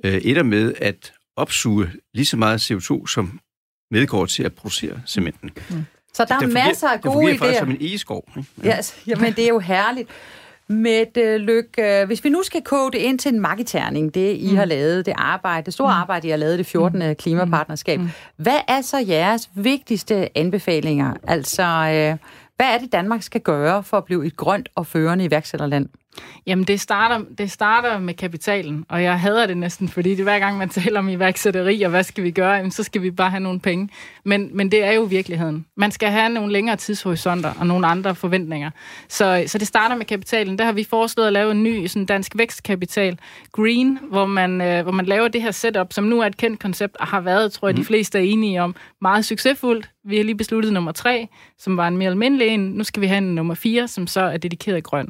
[0.05, 3.41] øh, ender med at opsuge lige så meget CO2, som
[3.91, 5.51] medgår til at producere cementen.
[5.71, 5.85] Mm.
[6.15, 7.31] Så der er det masser af gode idéer.
[7.31, 8.29] Det fungerer faktisk som en egeskov.
[8.37, 8.49] Ikke?
[8.65, 8.79] Ja.
[8.79, 10.09] Yes, jamen, det er jo herligt.
[10.69, 14.51] Med Lyk, øh, hvis vi nu skal kode det ind til en magiterning, det I
[14.51, 14.57] mm.
[14.57, 16.01] har lavet, det arbejde, det store mm.
[16.01, 17.09] arbejde, I har lavet, det 14.
[17.09, 17.15] Mm.
[17.15, 18.09] klimapartnerskab, mm.
[18.37, 21.15] hvad er så jeres vigtigste anbefalinger?
[21.23, 22.19] Altså, øh,
[22.57, 25.89] hvad er det, Danmark skal gøre for at blive et grønt og førende iværksætterland?
[26.47, 30.39] Jamen, det starter, det starter med kapitalen, og jeg hader det næsten, fordi det hver
[30.39, 33.31] gang, man taler om iværksætteri, og hvad skal vi gøre, jamen, så skal vi bare
[33.31, 33.89] have nogle penge.
[34.25, 35.67] Men, men det er jo virkeligheden.
[35.77, 38.71] Man skal have nogle længere tidshorisonter og nogle andre forventninger.
[39.09, 40.59] Så, så det starter med kapitalen.
[40.59, 43.19] Der har vi foreslået at lave en ny sådan dansk vækstkapital,
[43.53, 46.61] Green, hvor man, øh, hvor man laver det her setup, som nu er et kendt
[46.61, 47.81] koncept, og har været, tror jeg, mm.
[47.81, 49.91] de fleste er enige om, meget succesfuldt.
[50.05, 52.61] Vi har lige besluttet nummer tre, som var en mere almindelig en.
[52.61, 55.09] Nu skal vi have en nummer fire, som så er dedikeret grøn.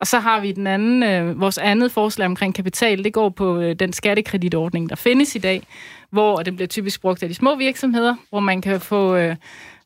[0.00, 3.60] Og så har vi den anden, øh, vores andet forslag omkring kapital, det går på
[3.60, 5.62] øh, den skattekreditordning, der findes i dag,
[6.10, 9.36] hvor den bliver typisk brugt af de små virksomheder, hvor man kan få, øh,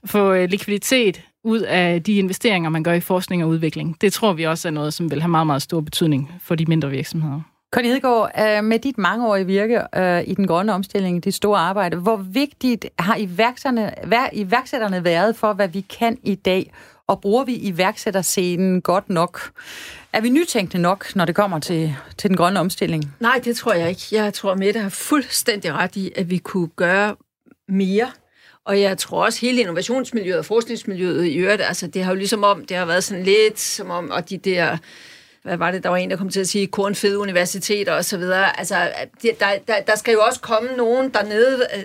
[0.05, 4.01] få øh, likviditet ud af de investeringer, man gør i forskning og udvikling.
[4.01, 6.65] Det tror vi også er noget, som vil have meget, meget stor betydning for de
[6.65, 7.41] mindre virksomheder.
[7.75, 11.97] Conny Hedegaard, øh, med dit mangeårige virke øh, i den grønne omstilling, dit store arbejde,
[11.97, 13.95] hvor vigtigt har iværksætterne,
[14.33, 16.73] iværksætterne været for, hvad vi kan i dag?
[17.07, 19.41] Og bruger vi iværksætterscenen godt nok?
[20.13, 23.17] Er vi nytænkende nok, når det kommer til, til den grønne omstilling?
[23.21, 24.03] Nej, det tror jeg ikke.
[24.13, 27.17] Jeg tror, Mette har fuldstændig ret i, at vi kunne gøre
[27.69, 28.13] mere.
[28.65, 32.45] Og jeg tror også, hele innovationsmiljøet og forskningsmiljøet i øvrigt, altså det har jo ligesom
[32.45, 34.77] om, det har været sådan lidt som om, og de der
[35.43, 38.17] hvad var det, der var en, der kom til at sige, kornfede universiteter og så
[38.17, 38.59] videre.
[38.59, 38.91] Altså,
[39.23, 41.83] der, der, der skal jo også komme nogen dernede, øh,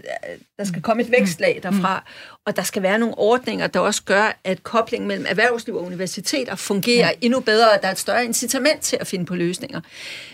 [0.57, 2.03] der skal komme et vækstlag derfra,
[2.47, 6.55] og der skal være nogle ordninger, der også gør, at koblingen mellem erhvervsliv og universiteter
[6.55, 7.13] fungerer ja.
[7.21, 9.81] endnu bedre, og der er et større incitament til at finde på løsninger.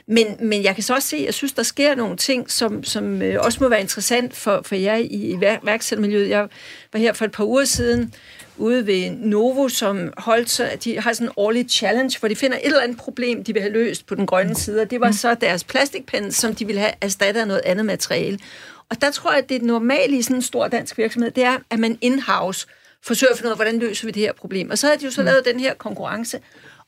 [0.08, 2.84] Men, men jeg kan så også se, at jeg synes, der sker nogle ting, som,
[2.84, 6.30] som øh, også må være interessant for, for jer i, værksættermiljøet.
[6.30, 6.48] Jeg
[6.94, 8.14] var her for et par uger siden,
[8.58, 12.58] ude ved Novo, som holdt så, de har sådan en årlig challenge, hvor de finder
[12.58, 15.12] et eller andet problem, de vil have løst på den grønne side, og det var
[15.12, 18.40] så deres plastikpinde, som de ville have erstattet af noget andet materiale.
[18.94, 21.58] Og der tror jeg, at det normale i sådan en stor dansk virksomhed, det er,
[21.70, 22.68] at man in-house
[23.02, 24.70] forsøger at finde ud af, hvordan løser vi det her problem.
[24.70, 26.40] Og så har de jo så lavet den her konkurrence,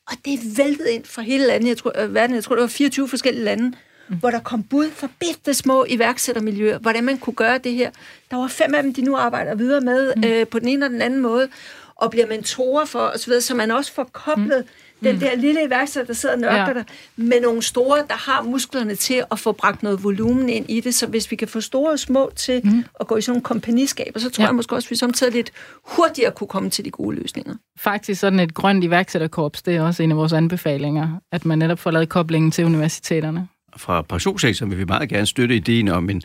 [0.08, 1.68] og det er væltet ind fra hele landet.
[1.68, 3.74] Jeg tror, øh, verden, jeg tror, det var 24 forskellige lande,
[4.10, 4.16] mm.
[4.16, 7.92] hvor der kom bud fra bitte små iværksættermiljøer, hvordan man kunne gøre det her.
[8.32, 10.24] Der var fem af dem, de nu arbejder videre med mm.
[10.24, 11.50] øh, på den ene og den anden måde,
[11.96, 15.20] og bliver mentorer for osv., så, så man også får koblet mm den mm.
[15.20, 16.74] der lille iværksætter, der sidder og nørker ja.
[16.74, 16.84] der,
[17.16, 20.96] med nogle store, der har musklerne til at få bragt noget volumen ind i det.
[20.96, 22.84] Så hvis vi kan få store og små til mm.
[23.00, 24.48] at gå i sådan nogle kompagniskaber, så tror ja.
[24.48, 25.52] jeg måske også, at vi samtidig lidt
[25.84, 27.56] hurtigere kunne komme til de gode løsninger.
[27.80, 31.80] Faktisk sådan et grønt iværksætterkorps, det er også en af vores anbefalinger, at man netop
[31.80, 33.48] får lavet koblingen til universiteterne.
[33.78, 36.22] fra pensionssektoren vil vi meget gerne støtte ideen om en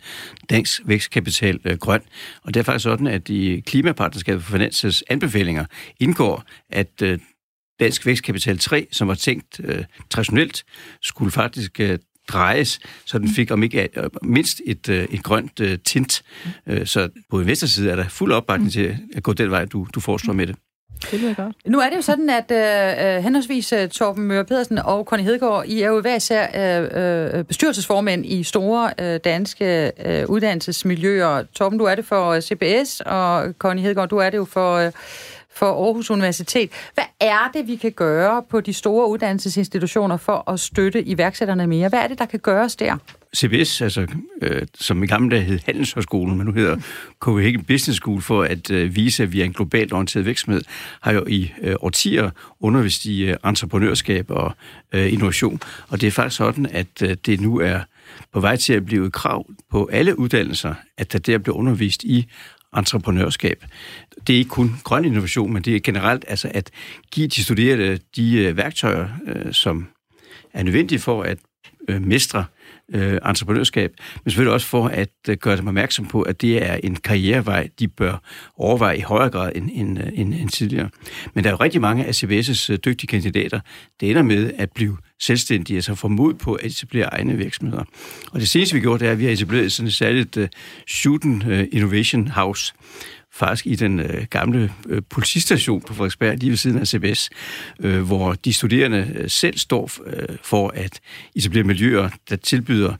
[0.50, 2.00] dansk vækstkapital øh, grøn.
[2.42, 5.64] Og det er faktisk sådan, at i Klimapartnerskabet for Finanses anbefalinger
[6.00, 7.18] indgår, at øh,
[7.80, 10.64] Dansk Vækstkapital 3, som var tænkt øh, traditionelt,
[11.02, 15.60] skulle faktisk øh, drejes, så den fik om ikke øh, mindst et, øh, et grønt
[15.60, 16.22] øh, tint.
[16.66, 20.00] Øh, så på investorsiden er der fuld opbakning til at gå den vej, du, du
[20.00, 20.56] foreslår med det.
[21.10, 21.56] Det lyder godt.
[21.66, 25.64] Nu er det jo sådan, at øh, henholdsvis uh, Torben Møre Pedersen og Conny Hedegaard,
[25.66, 26.46] I er jo hver især
[27.36, 31.42] øh, bestyrelsesformænd i store øh, danske øh, uddannelsesmiljøer.
[31.54, 34.76] Torben, du er det for CBS, og Conny Hedegaard, du er det jo for...
[34.76, 34.92] Øh,
[35.60, 36.70] for Aarhus Universitet.
[36.94, 41.88] Hvad er det, vi kan gøre på de store uddannelsesinstitutioner for at støtte iværksætterne mere?
[41.88, 42.96] Hvad er det, der kan gøres der?
[43.36, 44.06] CBS, altså,
[44.42, 46.76] øh, som i gamle dage hed Handelshøjskolen, men nu hedder
[47.20, 50.62] Copenhagen Business School, for at øh, vise, at vi er en globalt orienteret virksomhed,
[51.00, 54.52] har jo i øh, årtier undervist i øh, entreprenørskab og
[54.92, 55.60] øh, innovation.
[55.88, 57.80] Og det er faktisk sådan, at øh, det nu er
[58.32, 62.04] på vej til at blive et krav på alle uddannelser, at der der bliver undervist
[62.04, 62.26] i
[62.76, 63.64] entreprenørskab.
[64.26, 66.70] Det er ikke kun grøn innovation, men det er generelt altså at
[67.10, 69.86] give de studerende de øh, værktøjer, øh, som
[70.52, 71.38] er nødvendige for at
[71.88, 72.44] øh, mestre
[73.26, 73.92] entreprenørskab,
[74.24, 77.88] men selvfølgelig også for at gøre dem opmærksom på, at det er en karrierevej, de
[77.88, 78.22] bør
[78.56, 80.88] overveje i højere grad end, end, end, end tidligere.
[81.34, 83.60] Men der er jo rigtig mange af CBS' dygtige kandidater,
[84.00, 87.84] der ender med at blive selvstændige, altså få mod på at etablere egne virksomheder.
[88.32, 90.46] Og det seneste, vi gjorde, det er, at vi har etableret sådan et særligt uh,
[90.88, 92.74] Student Innovation House,
[93.40, 97.30] faktisk i den øh, gamle øh, politistation på Frederiksberg, lige ved siden af CBS,
[97.80, 101.00] øh, hvor de studerende øh, selv står øh, for at
[101.36, 102.94] etablere miljøer, der tilbyder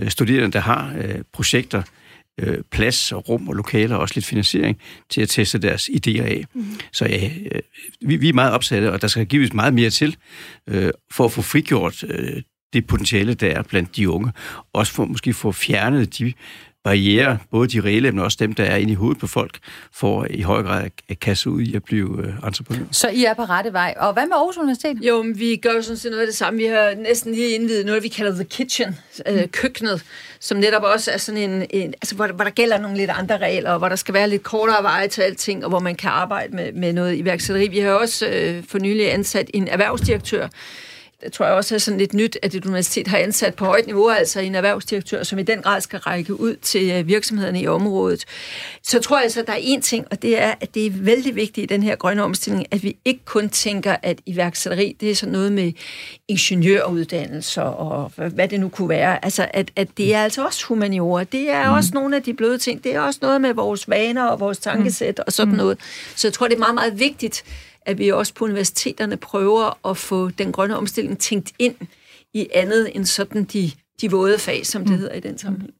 [0.00, 1.82] øh, studerende, der har øh, projekter,
[2.38, 4.78] øh, plads og rum og lokaler og også lidt finansiering
[5.10, 6.44] til at teste deres idéer af.
[6.54, 6.64] Mm.
[6.92, 7.60] Så ja, øh,
[8.00, 10.16] vi, vi er meget opsatte, og der skal gives meget mere til
[10.66, 14.32] øh, for at få frigjort øh, det potentiale, der er blandt de unge.
[14.72, 16.32] Også for måske få fjernet de
[16.88, 19.58] barriere, både de reelle, men også dem, der er inde i hovedet på folk,
[19.92, 22.84] for i høj grad at kaste ud i at blive øh, entreprenør.
[22.90, 23.94] Så I er på rette vej.
[23.96, 24.96] Og hvad med Aarhus Universitet?
[25.02, 26.58] Jo, men vi gør jo sådan set noget af det samme.
[26.58, 28.96] Vi har næsten lige indvidet noget, vi kalder The Kitchen,
[29.28, 29.48] øh, mm.
[29.48, 30.04] køkkenet,
[30.40, 33.38] som netop også er sådan en, en altså hvor, hvor der gælder nogle lidt andre
[33.38, 36.10] regler, og hvor der skal være lidt kortere veje til alting, og hvor man kan
[36.10, 37.68] arbejde med, med noget iværksætteri.
[37.68, 40.48] Vi har også øh, for nylig ansat en erhvervsdirektør,
[41.24, 43.86] det tror jeg også er sådan lidt nyt, at et universitet har ansat på højt
[43.86, 47.66] niveau, altså en erhvervsdirektør, som i den grad skal række ud til øh, virksomhederne i
[47.66, 48.24] området.
[48.82, 50.90] Så tror jeg så, at der er en ting, og det er, at det er
[50.90, 55.10] vældig vigtigt i den her grønne omstilling, at vi ikke kun tænker, at iværksætteri, det
[55.10, 55.72] er sådan noget med
[56.28, 59.24] ingeniøruddannelser og hvad det nu kunne være.
[59.24, 61.24] Altså, at, at det er altså også humaniora.
[61.24, 61.76] Det er mm.
[61.76, 62.84] også nogle af de bløde ting.
[62.84, 65.58] Det er også noget med vores vaner og vores tankesæt og sådan mm.
[65.58, 65.78] noget.
[66.16, 67.44] Så jeg tror, det er meget, meget vigtigt,
[67.88, 71.74] at vi også på universiteterne prøver at få den grønne omstilling tænkt ind
[72.34, 73.70] i andet end sådan de,
[74.00, 74.98] de våde fag, som det mm.
[74.98, 75.74] hedder i den sammenhæng.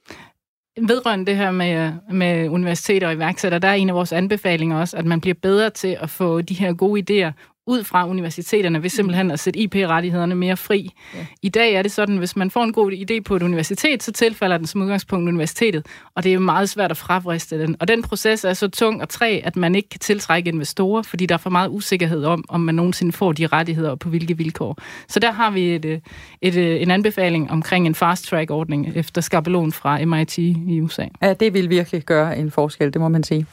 [0.81, 4.97] Vedrørende det her med, med universiteter og iværksætter, der er en af vores anbefalinger også,
[4.97, 7.33] at man bliver bedre til at få de her gode idéer
[7.68, 10.90] ud fra universiteterne ved simpelthen at sætte IP-rettighederne mere fri.
[11.14, 11.26] Ja.
[11.42, 14.12] I dag er det sådan, hvis man får en god idé på et universitet, så
[14.12, 17.76] tilfalder den som udgangspunkt universitetet, og det er meget svært at fravriste den.
[17.81, 21.26] Og den proces er så tung og træ, at man ikke kan tiltrække investorer, fordi
[21.26, 24.37] der er for meget usikkerhed om, om man nogensinde får de rettigheder og på hvilke
[24.37, 24.78] vilkår.
[25.09, 26.02] Så der har vi et, et,
[26.42, 31.07] et, en anbefaling omkring en fast-track-ordning efter skabelon fra MIT i USA.
[31.22, 33.46] Ja, det vil virkelig gøre en forskel, det må man sige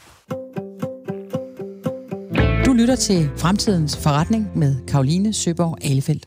[2.66, 6.24] du lytter til Fremtidens Forretning med Karoline Søborg Alefeldt.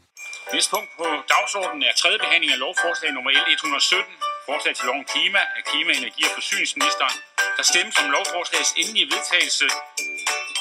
[0.56, 4.14] Næste punkt på dagsordenen er tredje behandling af lovforslag nummer L 117,
[4.50, 7.16] forslag til lov om klima af klima-, energi- og forsyningsministeren.
[7.58, 9.66] Der stemmes om lovforslagets endelige vedtagelse.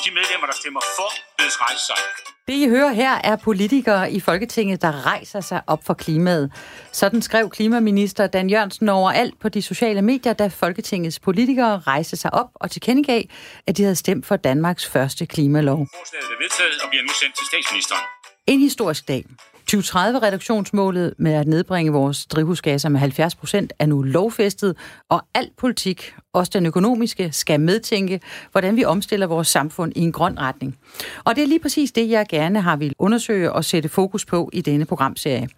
[0.03, 2.01] De medlemmer, der stemmer for, bedes rejse sig.
[2.49, 6.53] Det, I hører her, er politikere i Folketinget, der rejser sig op for klimaet.
[6.93, 12.35] Sådan skrev klimaminister Dan Jørgensen overalt på de sociale medier, da Folketingets politikere rejste sig
[12.35, 13.23] op og tilkendegav,
[13.67, 15.79] at de havde stemt for Danmarks første klimalov.
[15.79, 18.05] Forslaget er vedtaget og bliver nu sendt til statsministeren.
[18.47, 19.25] En historisk dag.
[19.73, 24.77] 2030-reduktionsmålet med at nedbringe vores drivhusgasser med 70 procent er nu lovfæstet,
[25.09, 28.21] og al politik, også den økonomiske, skal medtænke,
[28.53, 30.79] hvordan vi omstiller vores samfund i en grøn retning.
[31.25, 34.51] Og det er lige præcis det, jeg gerne har vil undersøge og sætte fokus på
[34.53, 35.49] i denne programserie.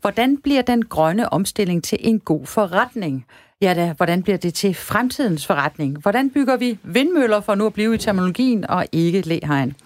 [0.00, 3.26] Hvordan bliver den grønne omstilling til en god forretning?
[3.60, 5.98] Ja da, hvordan bliver det til fremtidens forretning?
[5.98, 9.76] Hvordan bygger vi vindmøller for nu at blive i terminologien og ikke læhegn?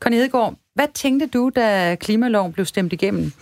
[0.00, 3.32] Conny Hedegaard, hvad tænkte du, da klimaloven blev stemt igennem?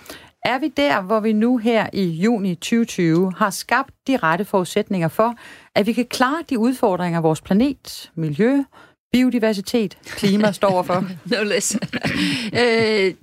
[0.44, 5.08] Er vi der, hvor vi nu her i juni 2020 har skabt de rette forudsætninger
[5.08, 5.34] for,
[5.74, 8.62] at vi kan klare de udfordringer, vores planet, miljø,
[9.12, 11.04] biodiversitet, klima står for?
[11.36, 11.76] no less.
[12.62, 13.14] øh,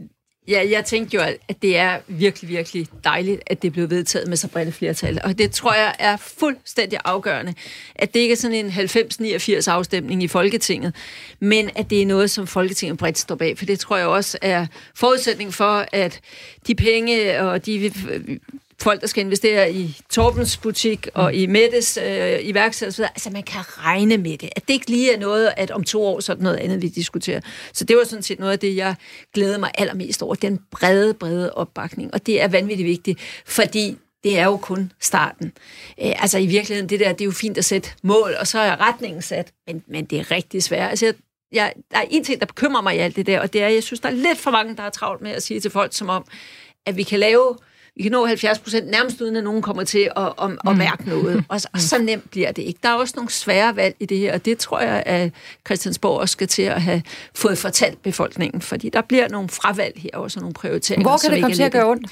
[0.48, 4.38] Ja, jeg tænkte jo, at det er virkelig, virkelig dejligt, at det blev vedtaget med
[4.38, 5.20] så bredt flertal.
[5.24, 7.54] Og det tror jeg er fuldstændig afgørende,
[7.96, 10.96] at det ikke er sådan en 90-89 afstemning i Folketinget,
[11.40, 13.58] men at det er noget, som Folketinget bredt står bag.
[13.58, 16.20] For det tror jeg også er forudsætning for, at
[16.68, 17.92] de penge og de
[18.82, 23.62] folk, der skal investere i Torbens butik og i Mettes øh, iværksætter Altså, man kan
[23.68, 24.50] regne med det.
[24.56, 26.82] At det ikke lige er noget, at om to år, så er det noget andet,
[26.82, 27.42] vi diskuterer.
[27.74, 28.96] Så det var sådan set noget af det, jeg
[29.34, 30.36] glæder mig allermest over.
[30.36, 32.13] Den brede, brede opbakning.
[32.13, 35.52] Og det er vanvittigt vigtigt, fordi det er jo kun starten.
[36.02, 38.60] Øh, altså i virkeligheden, det der, det er jo fint at sætte mål, og så
[38.60, 40.90] er retningen sat, men, men det er rigtig svært.
[40.90, 41.13] Altså, jeg,
[41.52, 43.68] jeg, der er en ting, der bekymrer mig i alt det der, og det er,
[43.68, 45.94] jeg synes, der er lidt for mange, der har travlt med at sige til folk,
[45.96, 46.26] som om,
[46.86, 47.58] at vi kan lave
[47.98, 50.78] vi kan nå 70 procent nærmest uden, at nogen kommer til at, at, at, mm.
[50.78, 51.44] mærke noget.
[51.50, 52.80] Og, og så nemt bliver det ikke.
[52.84, 55.32] Der er også nogle svære valg i det her, og det tror jeg, at
[55.66, 57.02] Christiansborg også skal til at have
[57.36, 61.10] fået fortalt befolkningen, fordi der bliver nogle fravalg her, også nogle prioriteringer.
[61.10, 62.12] Hvor kan det komme til at gøre ondt?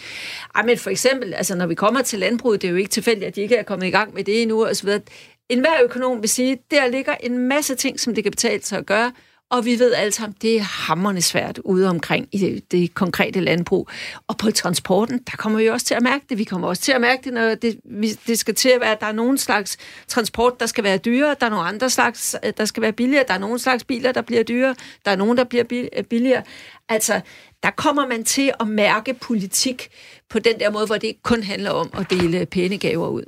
[0.56, 3.28] Ej, men for eksempel, altså når vi kommer til landbruget, det er jo ikke tilfældigt,
[3.28, 5.02] at de ikke er kommet i gang med det endnu, og så videre.
[5.50, 8.64] En hver økonom vil sige, at der ligger en masse ting, som det kan betale
[8.64, 9.12] sig at gøre,
[9.56, 13.40] og vi ved alle sammen, det er hammerne svært ude omkring i det, det konkrete
[13.40, 13.90] landbrug.
[14.28, 16.38] Og på transporten, der kommer vi også til at mærke det.
[16.38, 17.80] Vi kommer også til at mærke det, når det,
[18.28, 21.36] det skal til at være, at der er nogen slags transport, der skal være dyrere,
[21.40, 24.12] der er nogle andre slags, øh, der skal være billigere, der er nogle slags biler,
[24.12, 26.44] der bliver dyrere, der er nogen, der bliver øh, billigere.
[26.90, 27.22] Altså,
[27.64, 29.88] der kommer man til at mærke politik
[30.30, 33.24] på den der måde, hvor det ikke kun handler om at dele pæne gaver ud.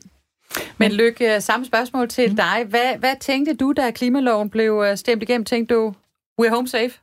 [0.78, 2.36] Men Lykke, samme spørgsmål til mm.
[2.36, 2.66] dig.
[2.70, 5.46] Hvad, hvad tænkte du, da klimaloven blev øh, stemt igennem?
[5.46, 5.94] Tænkte du,
[6.42, 7.00] We're home safe?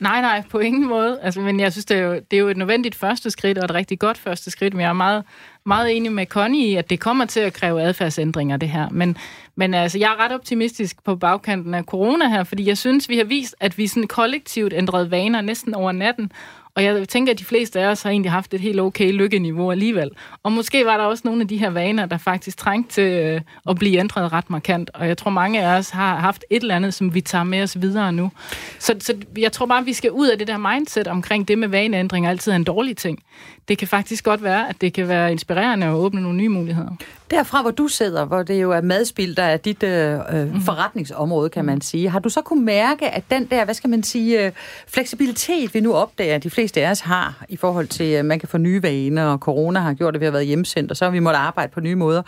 [0.00, 1.20] Nej, nej, på ingen måde.
[1.22, 3.64] Altså, men jeg synes, det er, jo, det er jo et nødvendigt første skridt, og
[3.64, 4.74] et rigtig godt første skridt.
[4.74, 5.24] Men jeg er meget,
[5.66, 8.88] meget enig med Connie i, at det kommer til at kræve adfærdsændringer, det her.
[8.88, 9.16] Men,
[9.54, 13.16] men altså, jeg er ret optimistisk på bagkanten af corona her, fordi jeg synes, vi
[13.16, 16.32] har vist, at vi sådan kollektivt ændrede vaner næsten over natten.
[16.76, 19.70] Og jeg tænker, at de fleste af os har egentlig haft et helt okay lykkeniveau
[19.70, 20.10] alligevel.
[20.42, 23.40] Og måske var der også nogle af de her vaner, der faktisk trængte til øh,
[23.68, 24.90] at blive ændret ret markant.
[24.94, 27.62] Og jeg tror, mange af os har haft et eller andet, som vi tager med
[27.62, 28.30] os videre nu.
[28.78, 31.58] Så, så jeg tror bare, at vi skal ud af det der mindset omkring det
[31.58, 33.22] med vaneændring altid er en dårlig ting.
[33.68, 36.96] Det kan faktisk godt være, at det kan være inspirerende at åbne nogle nye muligheder.
[37.30, 40.60] Derfra, hvor du sidder, hvor det jo er madspil, der er dit øh, mm.
[40.60, 42.08] forretningsområde, kan man sige.
[42.08, 44.52] Har du så kunne mærke, at den der, hvad skal man sige, øh,
[44.88, 48.38] fleksibilitet, vi nu opdager, at de fleste af os har, i forhold til, at man
[48.38, 51.04] kan få nye vaner, og corona har gjort, at vi har været hjemsendt, og så
[51.04, 52.22] har vi måttet arbejde på nye måder.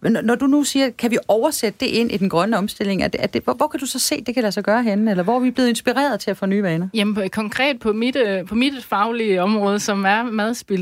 [0.00, 3.08] Men når du nu siger, kan vi oversætte det ind i den grønne omstilling, er
[3.08, 5.10] det, er det, hvor, hvor kan du så se, det kan lade sig gøre henne,
[5.10, 6.88] eller hvor er vi blevet inspireret til at få nye vaner?
[6.94, 10.22] Jamen konkret på mit, øh, på mit faglige område, som er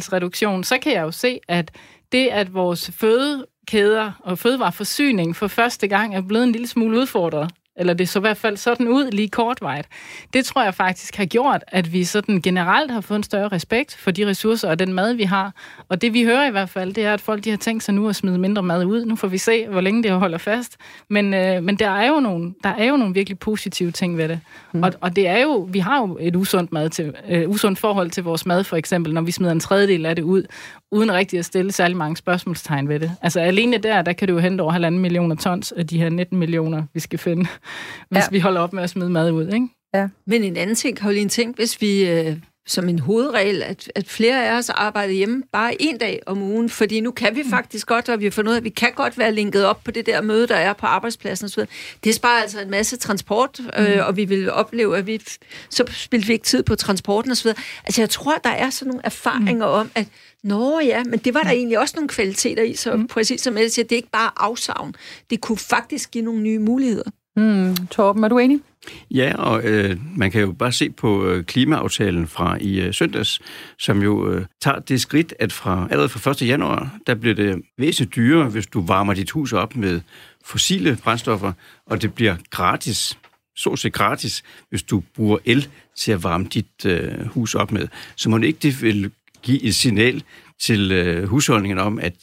[0.01, 1.71] madspilsreduktion, så kan jeg jo se, at
[2.13, 7.51] det, at vores fødekæder og fødevareforsyning for første gang er blevet en lille smule udfordret,
[7.81, 9.87] eller det så i hvert fald sådan ud lige kortvejt.
[10.33, 13.97] Det tror jeg faktisk har gjort, at vi sådan generelt har fået en større respekt
[13.97, 15.53] for de ressourcer og den mad, vi har.
[15.89, 17.95] Og det vi hører i hvert fald, det er, at folk de har tænkt sig
[17.95, 19.05] nu at smide mindre mad ud.
[19.05, 20.77] Nu får vi se, hvor længe det holder fast.
[21.09, 24.29] Men, øh, men der, er jo nogle, der er jo nogle virkelig positive ting ved
[24.29, 24.41] det.
[24.73, 24.83] Mm.
[24.83, 28.11] Og, og det er jo, vi har jo et usundt, mad til, øh, usundt forhold
[28.11, 30.43] til vores mad, for eksempel, når vi smider en tredjedel af det ud,
[30.93, 33.13] uden rigtig at stille særlig mange spørgsmålstegn ved det.
[33.23, 36.09] Altså alene der, der kan du jo hente over halvanden millioner tons af de her
[36.09, 37.47] 19 millioner, vi skal finde,
[38.09, 38.29] hvis ja.
[38.31, 39.69] vi holder op med at smide mad ud, ikke?
[39.95, 40.09] Ja.
[40.27, 44.47] Men en anden ting, Karoline, tænk, hvis vi øh, som en hovedregel, at, at flere
[44.47, 47.51] af os arbejder hjemme bare en dag om ugen, fordi nu kan vi mm.
[47.51, 49.85] faktisk godt, og vi har fundet ud af, at vi kan godt være linket op
[49.85, 51.63] på det der møde, der er på arbejdspladsen osv.
[52.05, 54.01] Det sparer altså en masse transport, øh, mm.
[54.01, 55.23] og vi vil opleve, at vi
[55.71, 57.49] så spilder vi ikke tid på transporten osv.
[57.85, 59.73] Altså jeg tror, der er sådan nogle erfaringer mm.
[59.73, 60.07] om, at
[60.45, 63.07] Nå ja, men det var der egentlig også nogle kvaliteter i, så mm.
[63.07, 64.95] præcis som jeg siger, det er ikke bare afsavn.
[65.31, 67.11] Det kunne faktisk give nogle nye muligheder.
[67.37, 67.77] Mm.
[67.91, 68.61] Torben, er du enig?
[69.11, 73.41] Ja, og øh, man kan jo bare se på øh, klimaaftalen fra i øh, søndags,
[73.79, 76.43] som jo øh, tager det skridt, at fra allerede fra 1.
[76.43, 80.01] januar, der bliver det væsentligt dyrere, hvis du varmer dit hus op med
[80.45, 81.53] fossile brændstoffer,
[81.87, 83.19] og det bliver gratis,
[83.57, 87.89] så set gratis, hvis du bruger el til at varme dit øh, hus op med.
[88.17, 89.11] Så må det ikke det vil
[89.43, 90.23] give et signal
[90.61, 92.15] til øh, husholdningen om, at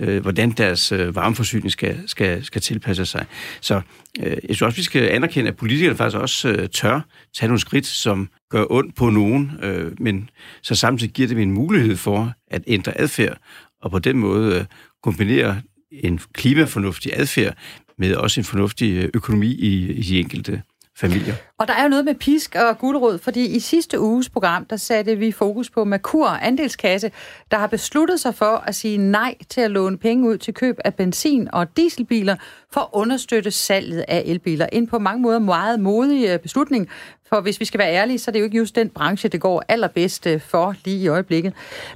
[0.00, 3.26] øh, hvordan deres øh, varmeforsyning skal, skal, skal tilpasse sig.
[3.60, 3.80] Så
[4.20, 7.00] øh, jeg synes også, vi skal anerkende, at politikerne faktisk også øh, tør
[7.38, 10.30] tage nogle skridt, som gør ondt på nogen, øh, men
[10.62, 13.38] så samtidig giver dem en mulighed for at ændre adfærd,
[13.82, 14.64] og på den måde øh,
[15.02, 15.60] kombinere
[15.92, 17.56] en klimafornuftig adfærd
[17.98, 20.62] med også en fornuftig øh, økonomi i, i de enkelte
[20.98, 21.34] familier.
[21.58, 24.76] Og der er jo noget med pisk og guldråd, fordi i sidste uges program, der
[24.76, 27.10] satte vi fokus på Merkur Andelskasse,
[27.50, 30.78] der har besluttet sig for at sige nej til at låne penge ud til køb
[30.84, 32.36] af benzin- og dieselbiler
[32.72, 34.66] for at understøtte salget af elbiler.
[34.72, 36.88] En på mange måder meget modig øh, beslutning,
[37.28, 39.40] for hvis vi skal være ærlige, så er det jo ikke just den branche, det
[39.40, 41.52] går allerbedst øh, for lige i øjeblikket.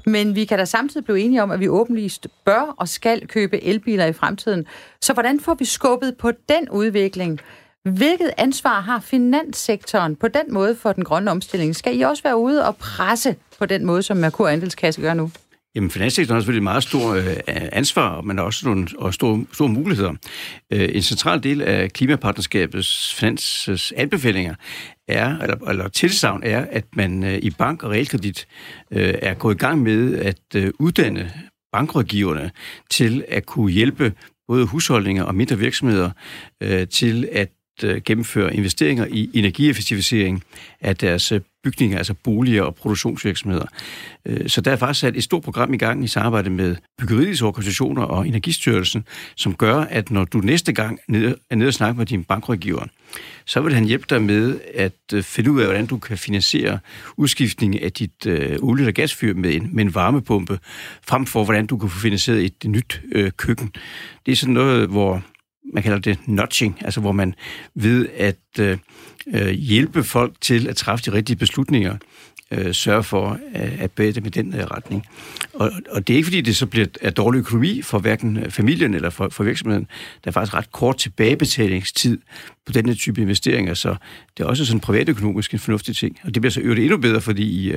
[0.06, 3.64] Men vi kan da samtidig blive enige om, at vi åbenlyst bør og skal købe
[3.64, 4.66] elbiler i fremtiden.
[5.00, 7.40] Så hvordan får vi skubbet på den udvikling?
[7.84, 11.76] Hvilket ansvar har finanssektoren på den måde for den grønne omstilling?
[11.76, 15.30] Skal I også være ude og presse på den måde, som Merkur Andelskasse gør nu?
[15.74, 19.68] Jamen, finanssektoren har selvfølgelig et meget stort øh, ansvar, men også nogle og store, store
[19.68, 20.12] muligheder.
[20.72, 24.54] Øh, en central del af klimapartnerskabets finanses anbefalinger
[25.08, 28.46] er, eller, eller tilsavn er, at man øh, i bank og realkredit
[28.90, 31.32] øh, er gået i gang med at øh, uddanne
[31.72, 32.50] bankrådgiverne
[32.90, 34.12] til at kunne hjælpe
[34.48, 36.10] både husholdninger og mindre virksomheder
[36.62, 37.48] øh, til at
[37.82, 40.42] Øh, gennemføre investeringer i energieffektivisering
[40.80, 43.66] af deres øh, bygninger, altså boliger og produktionsvirksomheder.
[44.26, 47.42] Øh, så der er faktisk sat et stort program i gang i samarbejde med byggeriets
[47.42, 49.04] organisationer og Energistyrelsen,
[49.36, 52.84] som gør, at når du næste gang er nede og snakker med din bankrådgiver,
[53.46, 56.78] så vil han hjælpe dig med at finde ud af, hvordan du kan finansiere
[57.16, 60.58] udskiftning af dit øh, olie- og gasfyr med en, med en varmepumpe,
[61.06, 63.72] frem for hvordan du kan få finansieret et, et nyt øh, køkken.
[64.26, 65.22] Det er sådan noget, hvor
[65.72, 67.34] man kalder det nudging, altså hvor man
[67.74, 68.78] ved at øh,
[69.34, 71.96] øh, hjælpe folk til at træffe de rigtige beslutninger,
[72.50, 75.06] øh, sørge for at, at bære dem i den øh, retning.
[75.54, 78.94] Og, og det er ikke fordi, det så bliver af dårlig økonomi for hverken familien
[78.94, 79.86] eller for, for virksomheden.
[80.24, 82.18] Der er faktisk ret kort tilbagebetalingstid
[82.66, 83.96] på denne type investeringer, så
[84.36, 86.18] det er også sådan privatøkonomisk en fornuftig ting.
[86.24, 87.74] Og det bliver så øvrigt endnu bedre, fordi i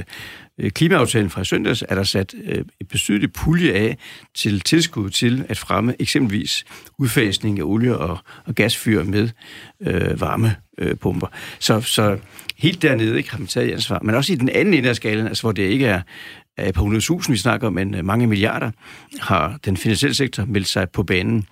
[0.57, 3.97] øh, klimaaftalen fra søndags er der sat øh, et betydeligt pulje af
[4.35, 6.65] til tilskud til at fremme eksempelvis
[6.97, 9.29] udfasning af olie- og, og gasfyr med
[9.81, 11.27] øh, varmepumper.
[11.27, 12.17] Øh, så, så
[12.57, 13.99] helt dernede ikke, har man taget ansvar.
[14.03, 16.01] Men også i den anden ende af skalen, altså hvor det ikke er
[16.57, 18.71] er på 100.000, vi snakker, men øh, mange milliarder,
[19.19, 21.47] har den finansielle sektor meldt sig på banen.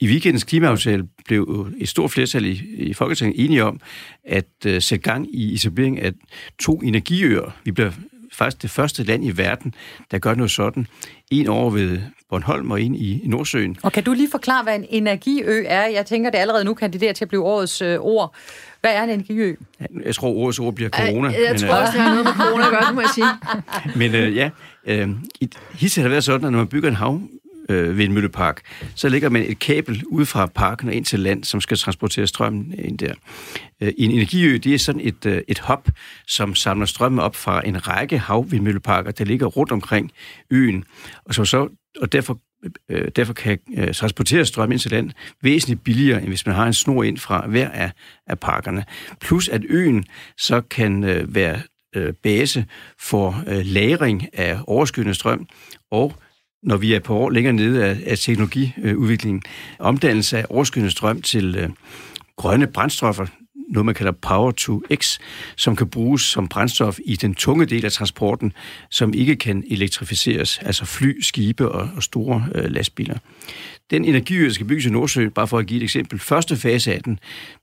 [0.00, 3.80] I weekendens klimaaftale blev et stort flertal i, i Folketinget enige om
[4.24, 6.12] at uh, sætte gang i etablering af
[6.58, 7.50] to energiøer.
[7.64, 7.90] Vi bliver
[8.32, 9.74] faktisk det første land i verden,
[10.10, 10.86] der gør noget sådan.
[11.30, 11.98] En over ved
[12.30, 13.76] Bornholm og en i, Nordsøen.
[13.82, 15.86] Og kan du lige forklare, hvad en energiø er?
[15.86, 18.34] Jeg tænker, det allerede nu kandiderer til at blive årets øh, ord.
[18.80, 19.54] Hvad er en energiø?
[20.04, 21.28] Jeg tror, årets ord bliver corona.
[21.28, 23.00] Jeg, jeg men, tror øh, også, det har noget med corona at gøre, det må
[23.00, 23.26] jeg sige.
[24.00, 24.50] men øh, ja,
[24.86, 25.08] øh,
[25.74, 27.20] hittil har det været sådan, at når man bygger en hav,
[27.68, 28.60] øh, vindmøllepark,
[28.94, 32.26] så lægger man et kabel ud fra parken og ind til land, som skal transportere
[32.26, 33.14] strømmen ind der.
[33.82, 35.88] Øh, en energiø, det er sådan et, øh, et hop,
[36.26, 40.12] som samler strømmen op fra en række havvindmølleparker, der ligger rundt omkring
[40.50, 40.84] øen,
[41.24, 41.68] og, så, så,
[42.00, 42.40] og derfor
[42.88, 45.10] øh, derfor kan øh, transportere strøm ind til land
[45.42, 47.90] væsentligt billigere, end hvis man har en snor ind fra hver af,
[48.26, 48.84] af parkerne.
[49.20, 50.04] Plus at øen
[50.38, 51.60] så kan øh, være
[51.96, 52.64] øh, base
[53.00, 55.46] for øh, lagring af overskydende strøm,
[55.90, 56.14] og
[56.62, 59.42] når vi er på år længere nede af, af teknologiudviklingen,
[59.78, 61.68] omdannelse af overskydende strøm til øh,
[62.36, 63.26] grønne brændstoffer,
[63.68, 65.18] noget, man kalder Power to X,
[65.56, 68.52] som kan bruges som brændstof i den tunge del af transporten,
[68.90, 73.18] som ikke kan elektrificeres, altså fly, skibe og, og store øh, lastbiler.
[73.90, 76.94] Den energiø, der skal bygges i Nordsøen, bare for at give et eksempel, første fase
[76.94, 77.18] af den,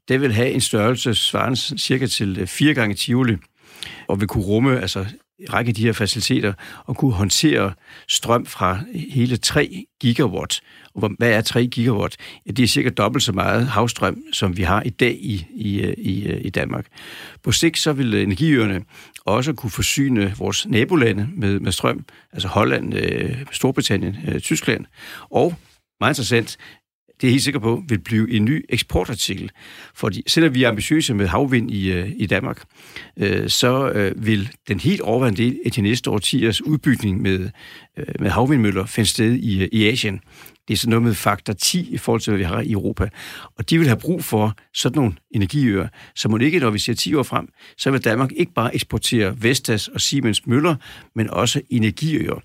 [0.08, 3.36] det vil have en størrelse svarende cirka til øh, 4 gange Tivoli,
[4.08, 5.06] og vil kunne rumme altså
[5.54, 6.54] række de her faciliteter
[6.86, 7.74] og kunne håndtere
[8.08, 10.62] strøm fra hele 3 gigawatt.
[10.96, 12.18] Og hvad er 3 gigawatt?
[12.46, 15.94] Ja, det er cirka dobbelt så meget havstrøm, som vi har i dag i, i,
[15.98, 16.86] i, i Danmark.
[17.44, 18.82] På sigt så vil energiøerne
[19.26, 24.86] også kunne forsyne vores nabolande med, med strøm, altså Holland, øh, Storbritannien, øh, Tyskland,
[25.30, 25.56] og
[26.00, 26.58] meget interessant,
[27.22, 29.52] det er jeg helt sikker på, vil blive en ny eksportartikel.
[29.94, 32.64] Fordi selvom vi er ambitiøse med havvind i, øh, i Danmark,
[33.18, 37.50] øh, så øh, vil den helt overvejende del af de næste årtiers udbygning med,
[37.98, 40.22] øh, med havvindmøller finde sted i, øh, i Asien.
[40.68, 43.10] Det er sådan noget med faktor 10 i forhold til, hvad vi har i Europa.
[43.58, 45.88] Og de vil have brug for sådan nogle energiøer.
[46.16, 47.48] Så må det ikke, når vi ser 10 år frem,
[47.78, 50.76] så vil Danmark ikke bare eksportere Vestas og Siemens møller,
[51.16, 52.42] men også energiøer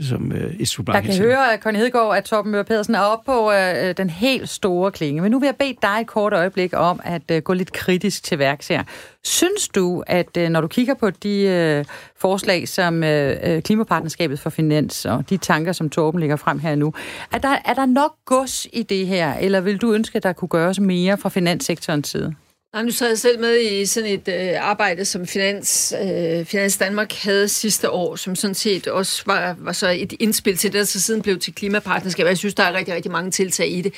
[0.00, 1.06] som øh, et supplement.
[1.06, 4.10] Jeg kan høre, at Conny Hedegaard, at Torben Møre Pedersen er oppe på øh, den
[4.10, 5.22] helt store klinge.
[5.22, 8.22] Men nu vil jeg bede dig et kort øjeblik om at øh, gå lidt kritisk
[8.22, 8.82] til værks her.
[9.24, 11.84] Synes du, at øh, når du kigger på de øh,
[12.16, 16.74] forslag, som øh, øh, Klimapartnerskabet for Finans og de tanker, som Torben lægger frem her
[16.74, 16.94] nu,
[17.32, 20.32] er der, er der nok gods i det her, eller vil du ønske, at der
[20.32, 22.34] kunne gøres mere fra finanssektorens side?
[22.74, 26.76] Nej, nu sad jeg selv med i sådan et øh, arbejde, som Finans, øh, Finans
[26.76, 30.78] Danmark havde sidste år, som sådan set også var, var så et indspil til det,
[30.78, 32.26] der så siden blev til klimapartnerskab.
[32.26, 33.94] Jeg synes, der er rigtig, rigtig mange tiltag i det.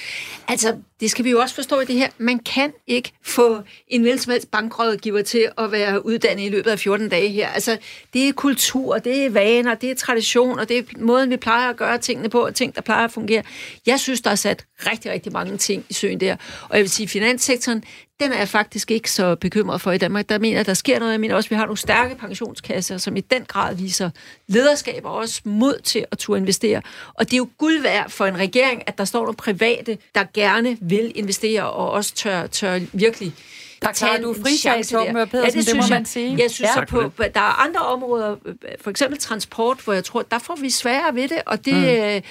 [0.48, 4.04] Altså, det skal vi jo også forstå i det her, man kan ikke få en
[4.04, 7.48] velsmældt bankrådgiver til at være uddannet i løbet af 14 dage her.
[7.48, 7.78] Altså,
[8.12, 11.70] det er kultur, det er vaner, det er tradition, og det er måden, vi plejer
[11.70, 13.42] at gøre tingene på, og ting, der plejer at fungere.
[13.86, 16.36] Jeg synes, der er sat rigtig, rigtig mange ting i søen der.
[16.68, 17.84] Og jeg vil sige, finanssektoren,
[18.20, 20.28] den er jeg faktisk ikke så bekymret for i Danmark.
[20.28, 21.12] Der mener, at der sker noget.
[21.12, 24.10] Jeg mener også, at vi har nogle stærke pensionskasser, som i den grad viser
[24.46, 26.82] lederskab og også mod til at turde investere.
[27.14, 30.24] Og det er jo guld værd for en regering, at der står nogle private, der
[30.34, 33.34] gerne vil investere og også tør, tør virkelig
[33.82, 36.36] der tager du frisag, Torben Pedersen, ja, det, det må man sige.
[36.38, 36.84] Jeg synes, ja.
[36.84, 38.36] på, der er andre områder,
[38.80, 41.84] for eksempel transport, hvor jeg tror, der får vi sværere ved det, og det, mm.
[41.84, 42.22] Øh,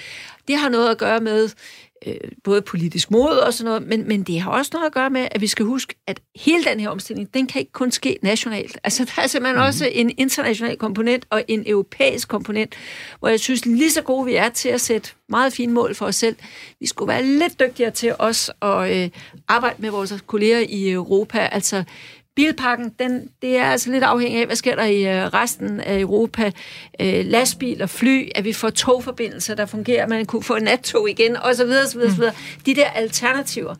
[0.48, 1.50] det har noget at gøre med,
[2.06, 5.10] øh, både politisk mod og sådan noget, men, men det har også noget at gøre
[5.10, 8.18] med, at vi skal huske, at hele den her omstilling, den kan ikke kun ske
[8.22, 8.78] nationalt.
[8.84, 9.66] Altså, der er simpelthen mm.
[9.66, 12.74] også en international komponent og en europæisk komponent,
[13.18, 16.06] hvor jeg synes, lige så gode vi er til at sætte meget fine mål for
[16.06, 16.36] os selv,
[16.80, 19.10] vi skulle være lidt dygtigere til os at øh,
[19.48, 21.38] arbejde med vores kolleger i Europa.
[21.38, 21.84] Altså,
[22.36, 26.00] Bilpakken, den, det er altså lidt afhængig af, hvad sker der i øh, resten af
[26.00, 26.52] Europa.
[27.00, 31.36] Øh, lastbil og fly, at vi får togforbindelser, der fungerer, man kunne få nattog igen,
[31.36, 31.70] osv.
[31.84, 32.22] osv., osv.
[32.66, 33.74] De der alternativer,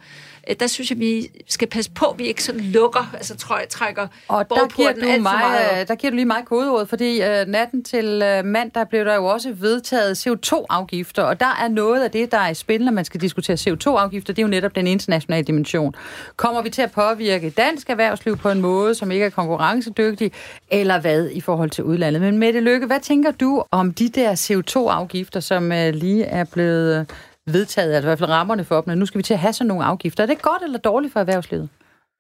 [0.61, 3.69] der synes jeg, vi skal passe på, at vi ikke sådan lukker, altså tror jeg,
[3.69, 7.85] trækker Og der giver, du mig, der giver du lige mig kodeordet, fordi uh, natten
[7.85, 12.33] til uh, mandag blev der jo også vedtaget CO2-afgifter, og der er noget af det,
[12.33, 15.45] der er i spil, når man skal diskutere CO2-afgifter, det er jo netop den internationale
[15.45, 15.95] dimension.
[16.37, 20.33] Kommer vi til at påvirke dansk erhvervsliv på en måde, som ikke er konkurrencedygtig,
[20.71, 22.23] eller hvad i forhold til udlandet?
[22.23, 27.07] Men Mette Lykke, hvad tænker du om de der CO2-afgifter, som uh, lige er blevet
[27.47, 29.69] vedtaget, altså i hvert fald rammerne for dem, nu skal vi til at have sådan
[29.69, 30.23] nogle afgifter.
[30.23, 31.69] Er det godt eller dårligt for erhvervslivet?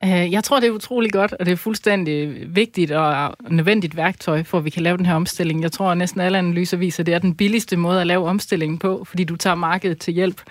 [0.05, 4.43] Øh, jeg tror, det er utrolig godt, og det er fuldstændig vigtigt og nødvendigt værktøj,
[4.43, 5.63] for at vi kan lave den her omstilling.
[5.63, 8.29] Jeg tror, at næsten alle analyser viser, at det er den billigste måde at lave
[8.29, 10.43] omstillingen på, fordi du tager markedet til hjælp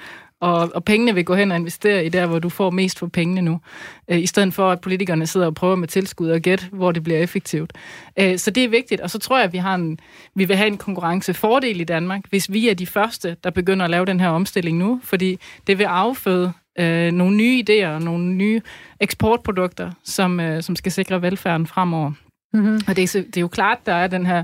[0.41, 3.07] og, og pengene vil gå hen og investere i der, hvor du får mest for
[3.07, 3.59] pengene nu,
[4.07, 7.03] øh, i stedet for, at politikerne sidder og prøver med tilskud og gæt, hvor det
[7.03, 7.73] bliver effektivt.
[8.19, 9.99] Øh, så det er vigtigt, og så tror jeg, at vi, har en,
[10.35, 13.91] vi vil have en konkurrencefordel i Danmark, hvis vi er de første, der begynder at
[13.91, 18.33] lave den her omstilling nu, fordi det vil afføde øh, nogle nye idéer og nogle
[18.33, 18.61] nye
[18.99, 22.11] eksportprodukter, som, øh, som skal sikre velfærden fremover.
[22.53, 22.79] Mm-hmm.
[22.87, 24.43] Og det er, det er jo klart, der er den her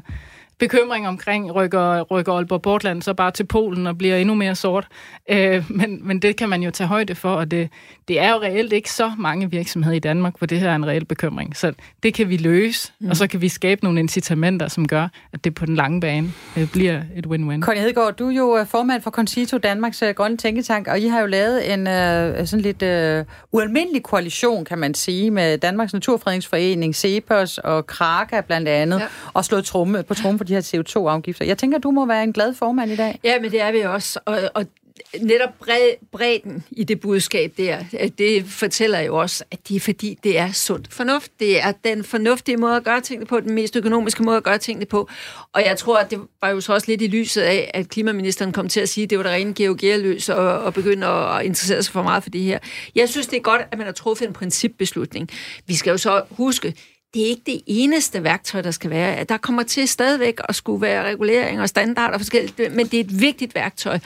[0.62, 4.88] bekymring omkring, rykker, rykker Aalborg Portland så bare til Polen og bliver endnu mere sort.
[5.30, 7.70] Øh, men, men det kan man jo tage højde for, og det,
[8.08, 10.88] det er jo reelt ikke så mange virksomheder i Danmark, hvor det her er en
[10.88, 11.58] reel bekymring.
[11.58, 13.10] Så det kan vi løse, mm.
[13.10, 16.32] og så kan vi skabe nogle incitamenter, som gør, at det på den lange bane
[16.58, 17.62] øh, bliver et win-win.
[17.62, 21.08] Conny Hedegaard, du er jo øh, formand for Concito, Danmarks øh, Grønne Tænketank, og I
[21.08, 25.94] har jo lavet en øh, sådan lidt øh, ualmindelig koalition, kan man sige, med Danmarks
[25.94, 29.06] Naturfredningsforening, CEPOS og Kraka blandt andet, ja.
[29.34, 31.46] og slået tromme, på tromme for de her CO2-afgifter.
[31.46, 33.20] Jeg tænker, du må være en glad formand i dag.
[33.24, 34.66] Ja, men det er vi også, og, og
[35.22, 37.84] netop bred, bredden i det budskab der,
[38.18, 41.32] det fortæller jo også, at det er fordi, det er sund fornuft.
[41.40, 44.58] Det er den fornuftige måde at gøre tingene på, den mest økonomiske måde at gøre
[44.58, 45.10] tingene på.
[45.54, 48.52] Og jeg tror, at det var jo så også lidt i lyset af, at klimaministeren
[48.52, 51.84] kom til at sige, at det var der rene geogerløs og, og begynde at interessere
[51.84, 52.60] sig for meget for det her.
[52.96, 55.30] Jeg synes, det er godt, at man har truffet en principbeslutning.
[55.68, 56.76] Vi skal jo så huske,
[57.14, 59.24] det er ikke det eneste værktøj, der skal være.
[59.24, 63.04] Der kommer til stadigvæk at skulle være regulering og standarder og forskelligt, men det er
[63.04, 64.00] et vigtigt værktøj.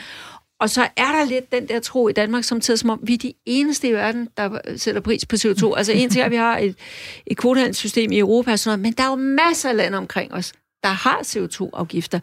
[0.59, 3.13] Og så er der lidt den der tro i Danmark, som tider som om, vi
[3.13, 5.77] er de eneste i verden, der sætter pris på CO2.
[5.77, 6.75] Altså en ting er, at vi har et,
[7.27, 10.33] et kvotehandelssystem i Europa og sådan noget, men der er jo masser af lande omkring
[10.33, 10.53] os,
[10.85, 12.19] der har CO2-afgifter.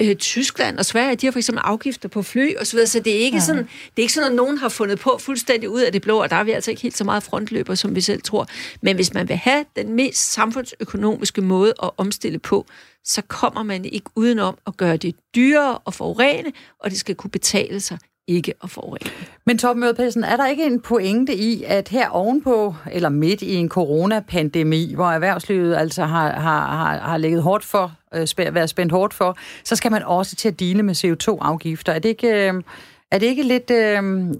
[0.00, 3.00] Øh, Tyskland og Sverige, de har for eksempel afgifter på fly og så videre, så
[3.00, 3.44] det er ikke, ja.
[3.44, 6.22] sådan, det er ikke sådan, at nogen har fundet på fuldstændig ud af det blå,
[6.22, 8.46] og der er vi altså ikke helt så meget frontløber, som vi selv tror.
[8.80, 12.66] Men hvis man vil have den mest samfundsøkonomiske måde at omstille på,
[13.04, 17.30] så kommer man ikke udenom at gøre det dyrere at forurene, og det skal kunne
[17.30, 19.10] betale sig ikke at forurene.
[19.46, 23.54] Men Torben Mødepelsen, er der ikke en pointe i, at her ovenpå, eller midt i
[23.54, 28.92] en coronapandemi, hvor erhvervslivet altså har, har, har, har ligget hårdt for, øh, været spændt
[28.92, 31.92] hårdt for, så skal man også til at dele med CO2-afgifter.
[31.92, 32.48] Er det ikke...
[32.48, 32.62] Øh,
[33.10, 33.76] er det ikke lidt, øh,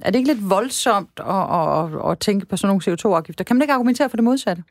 [0.02, 3.44] er det ikke lidt voldsomt at, at, at tænke på sådan nogle CO2-afgifter?
[3.44, 4.62] Kan man ikke argumentere for det modsatte?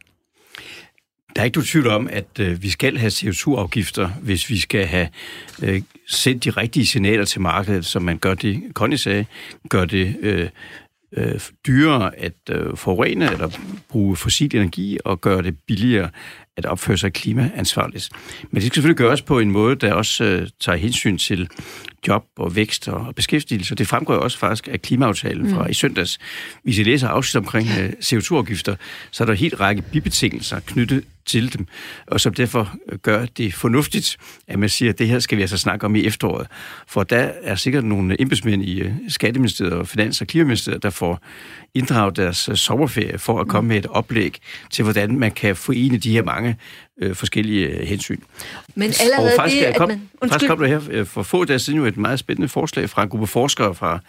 [1.35, 4.85] Der er ikke du tvivl om, at øh, vi skal have CO2-afgifter, hvis vi skal
[4.85, 5.07] have
[5.63, 9.25] øh, sendt de rigtige signaler til markedet, som man gør det, Conny sagde,
[9.69, 10.49] gør det øh,
[11.17, 13.49] øh, dyrere at øh, forurene eller
[13.89, 16.09] bruge fossil energi og gøre det billigere
[16.57, 18.09] at opføre sig klimaansvarligt.
[18.51, 21.49] Men det skal selvfølgelig gøres på en måde, der også øh, tager hensyn til
[22.07, 23.75] job og vækst og beskæftigelse.
[23.75, 25.69] Det fremgår også faktisk af klimaaftalen fra mm.
[25.69, 26.19] i søndags.
[26.63, 28.75] Hvis I læser afsnit omkring øh, CO2-afgifter,
[29.11, 31.67] så er der helt række bibetingelser knyttet til dem,
[32.07, 34.17] og som derfor gør det fornuftigt,
[34.47, 36.47] at man siger, at det her skal vi altså snakke om i efteråret.
[36.87, 41.19] For der er sikkert nogle embedsmænd i øh, Skatteministeriet og Finans- og Klimaministeriet, der får
[41.73, 44.37] inddraget deres øh, sommerferie for at komme med et oplæg
[44.69, 46.57] til, hvordan man kan forene de her mange
[47.01, 48.19] øh, forskellige øh, hensyn.
[48.75, 50.09] Men allerede og faktisk, det, kom, at man...
[50.21, 50.29] Undskyld.
[50.29, 53.09] Faktisk kom der her for få dage siden jo et meget spændende forslag fra en
[53.09, 53.99] gruppe forskere fra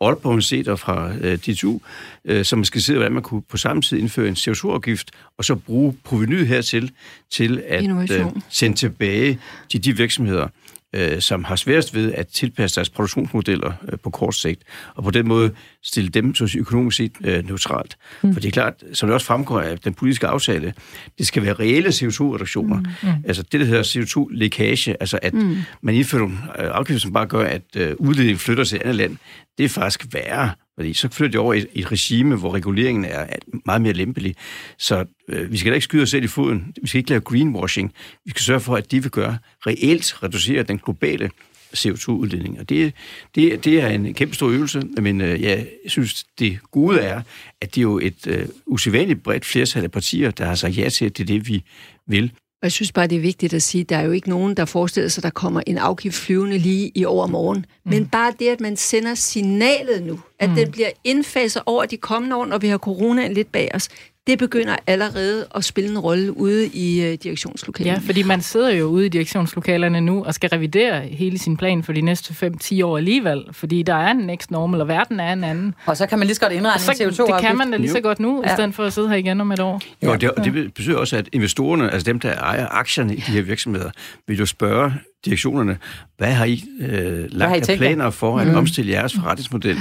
[0.00, 1.78] Aalborg og fra øh, DTU,
[2.24, 5.54] øh, som skal se, hvordan man kunne på samme tid indføre en CO2-afgift, og så
[5.54, 6.90] bruge provenyet hertil
[7.30, 9.38] til at øh, sende tilbage
[9.68, 10.48] til de virksomheder,
[10.92, 14.62] øh, som har sværest ved at tilpasse deres produktionsmodeller øh, på kort sigt,
[14.94, 15.50] og på den måde
[15.82, 17.96] stille dem så økonomisk set øh, neutralt.
[18.22, 18.32] Mm.
[18.32, 20.74] For det er klart, som det også fremgår af den politiske aftale,
[21.18, 22.76] det skal være reelle CO2-reduktioner.
[22.76, 22.86] Mm.
[23.02, 23.24] Mm.
[23.24, 25.56] Altså det, der hedder CO2-lækage, altså at mm.
[25.82, 28.96] man indfører nogle øh, afgifter, som bare gør, at øh, udledningen flytter til et andet
[28.96, 29.16] land,
[29.58, 30.50] det er faktisk værre
[30.80, 33.26] fordi så flytter det over i et regime, hvor reguleringen er
[33.66, 34.34] meget mere lempelig.
[34.78, 36.74] Så øh, vi skal da ikke skyde os selv i foden.
[36.82, 37.92] Vi skal ikke lave greenwashing.
[38.24, 41.30] Vi skal sørge for, at de vil gøre reelt reducere den globale
[41.76, 42.60] CO2-udledning.
[42.60, 42.94] Og det,
[43.34, 47.22] det, det er en kæmpe stor øvelse, men øh, jeg synes, det gode er,
[47.60, 50.88] at det er jo et øh, usædvanligt bredt flertal af partier, der har sagt ja
[50.88, 51.64] til, at det er det, vi
[52.06, 52.32] vil.
[52.62, 54.56] Og jeg synes bare, det er vigtigt at sige, at der er jo ikke nogen,
[54.56, 57.66] der forestiller sig, at der kommer en afgift flyvende lige i overmorgen.
[57.84, 57.90] Mm.
[57.90, 60.56] Men bare det, at man sender signalet nu, at mm.
[60.56, 63.88] den bliver indfaset over de kommende år, når vi har coronaen lidt bag os,
[64.30, 68.00] det begynder allerede at spille en rolle ude i øh, direktionslokalerne.
[68.00, 71.82] Ja, fordi man sidder jo ude i direktionslokalerne nu og skal revidere hele sin plan
[71.82, 75.32] for de næste 5-10 år alligevel, fordi der er en next normal, og verden er
[75.32, 75.74] en anden.
[75.86, 77.90] Og så kan man lige så godt indregne en CO2 Det kan man da lige
[77.90, 78.52] så godt nu, ja.
[78.52, 79.80] i stedet for at sidde her igen om et år.
[80.04, 83.32] Jo, det, og det betyder også, at investorerne, altså dem, der ejer aktierne i de
[83.32, 83.90] her virksomheder,
[84.26, 84.92] vil jo spørge
[85.24, 85.78] direktionerne,
[86.18, 88.54] hvad har I øh, lagt har I af planer for at mm.
[88.54, 89.78] omstille jeres forretningsmodel,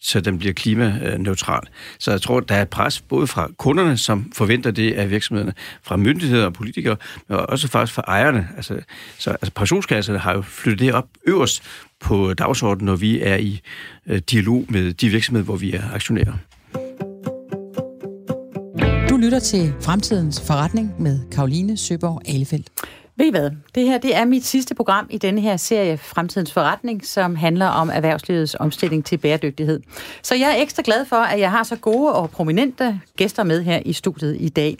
[0.00, 1.62] så den bliver klimaneutral?
[1.98, 5.54] Så jeg tror, der er et pres både fra kunderne, som forventer det af virksomhederne,
[5.82, 6.96] fra myndigheder og politikere,
[7.28, 8.48] men også faktisk fra ejerne.
[8.56, 8.80] Altså,
[9.18, 11.62] så, altså pensionskasserne har jo flyttet det op øverst
[12.00, 13.60] på dagsordenen, når vi er i
[14.06, 16.32] øh, dialog med de virksomheder, hvor vi er aktionærer.
[19.08, 22.68] Du lytter til Fremtidens Forretning med Karoline Søborg Alefeldt.
[23.16, 23.50] Ved I hvad?
[23.74, 27.66] Det her det er mit sidste program i denne her serie Fremtidens Forretning, som handler
[27.66, 29.80] om erhvervslivets omstilling til bæredygtighed.
[30.22, 33.62] Så jeg er ekstra glad for, at jeg har så gode og prominente gæster med
[33.62, 34.78] her i studiet i dag.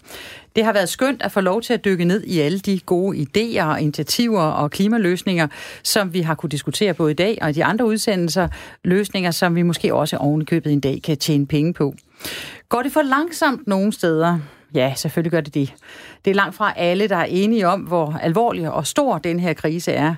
[0.57, 3.19] Det har været skønt at få lov til at dykke ned i alle de gode
[3.19, 5.47] idéer og initiativer og klimaløsninger,
[5.83, 8.49] som vi har kunne diskutere både i dag og i de andre udsendelser.
[8.85, 11.95] Løsninger, som vi måske også ovenikøbet en dag kan tjene penge på.
[12.69, 14.39] Går det for langsomt nogle steder?
[14.75, 15.75] Ja, selvfølgelig gør det det.
[16.25, 19.53] Det er langt fra alle, der er enige om, hvor alvorlig og stor den her
[19.53, 20.15] krise er.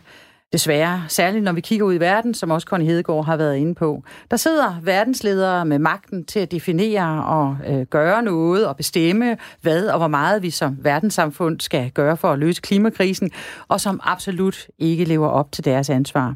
[0.53, 3.75] Desværre, særligt når vi kigger ud i verden, som også Connie Hedegaard har været inde
[3.75, 4.03] på.
[4.31, 9.87] Der sidder verdensledere med magten til at definere og øh, gøre noget og bestemme, hvad
[9.87, 13.31] og hvor meget vi som verdenssamfund skal gøre for at løse klimakrisen,
[13.69, 16.35] og som absolut ikke lever op til deres ansvar.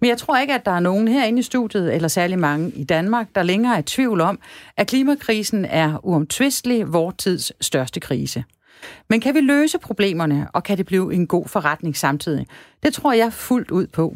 [0.00, 2.84] Men jeg tror ikke, at der er nogen herinde i studiet, eller særlig mange i
[2.84, 4.38] Danmark, der længere er i tvivl om,
[4.76, 8.44] at klimakrisen er uomtvistelig vores tids største krise.
[9.08, 12.46] Men kan vi løse problemerne, og kan det blive en god forretning samtidig?
[12.82, 14.14] Det tror jeg fuldt ud på.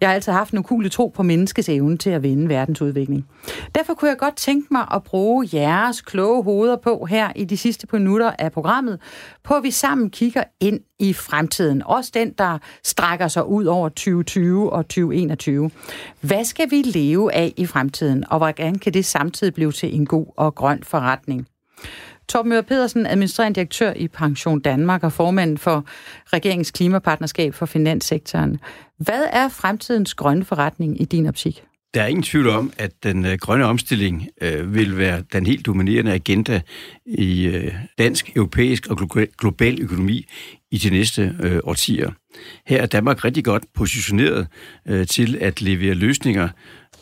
[0.00, 3.26] Jeg har altid haft en ukulig tro på menneskets evne til at vinde verdensudvikling.
[3.74, 7.56] Derfor kunne jeg godt tænke mig at bruge jeres kloge hoveder på her i de
[7.56, 9.00] sidste minutter af programmet,
[9.44, 11.82] på at vi sammen kigger ind i fremtiden.
[11.86, 15.70] Også den, der strækker sig ud over 2020 og 2021.
[16.20, 20.06] Hvad skal vi leve af i fremtiden, og hvordan kan det samtidig blive til en
[20.06, 21.46] god og grøn forretning?
[22.30, 25.84] Torben Møre Pedersen, administrerende direktør i Pension Danmark og formand for
[26.26, 28.60] regeringens klimapartnerskab for finanssektoren.
[28.98, 31.62] Hvad er fremtidens grønne forretning i din optik?
[31.94, 35.66] Der er ingen tvivl om, at den øh, grønne omstilling øh, vil være den helt
[35.66, 36.60] dominerende agenda
[37.06, 38.96] i øh, dansk, europæisk og
[39.38, 40.26] global økonomi
[40.70, 42.10] i de næste øh, årtier.
[42.66, 44.46] Her er Danmark rigtig godt positioneret
[44.88, 46.48] øh, til at levere løsninger,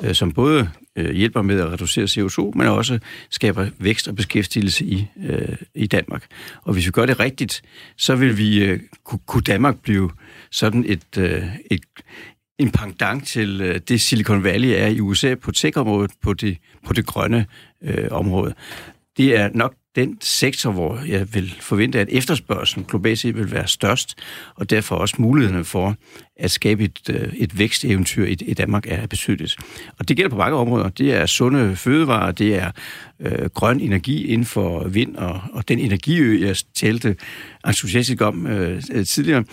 [0.03, 2.99] øh, som både øh, hjælper med at reducere CO2, men også
[3.31, 6.25] skaber vækst og beskæftigelse i, øh, i Danmark.
[6.63, 7.63] Og hvis vi gør det rigtigt,
[7.97, 10.11] så vil vi øh, kunne Danmark blive
[10.51, 11.85] sådan et, øh, et,
[12.59, 16.93] en pendant til øh, det Silicon Valley er i USA på tech-området, på det, på
[16.93, 17.47] det grønne
[17.83, 18.55] øh, område.
[19.17, 23.69] Det er nok den sektor, hvor jeg vil forvente, at efterspørgselen globalt set vil være
[23.69, 24.15] størst,
[24.55, 25.97] og derfor også mulighederne for
[26.37, 29.57] at skabe et, øh, et væksteventyr i, i Danmark er betydeligt.
[29.99, 30.89] Og det gælder på mange områder.
[30.89, 32.71] Det er sunde fødevarer, det er
[33.21, 37.17] øh, grøn energi inden for vind, og, og den energiø, jeg talte
[37.67, 39.45] entusiastisk om øh, øh tidligere,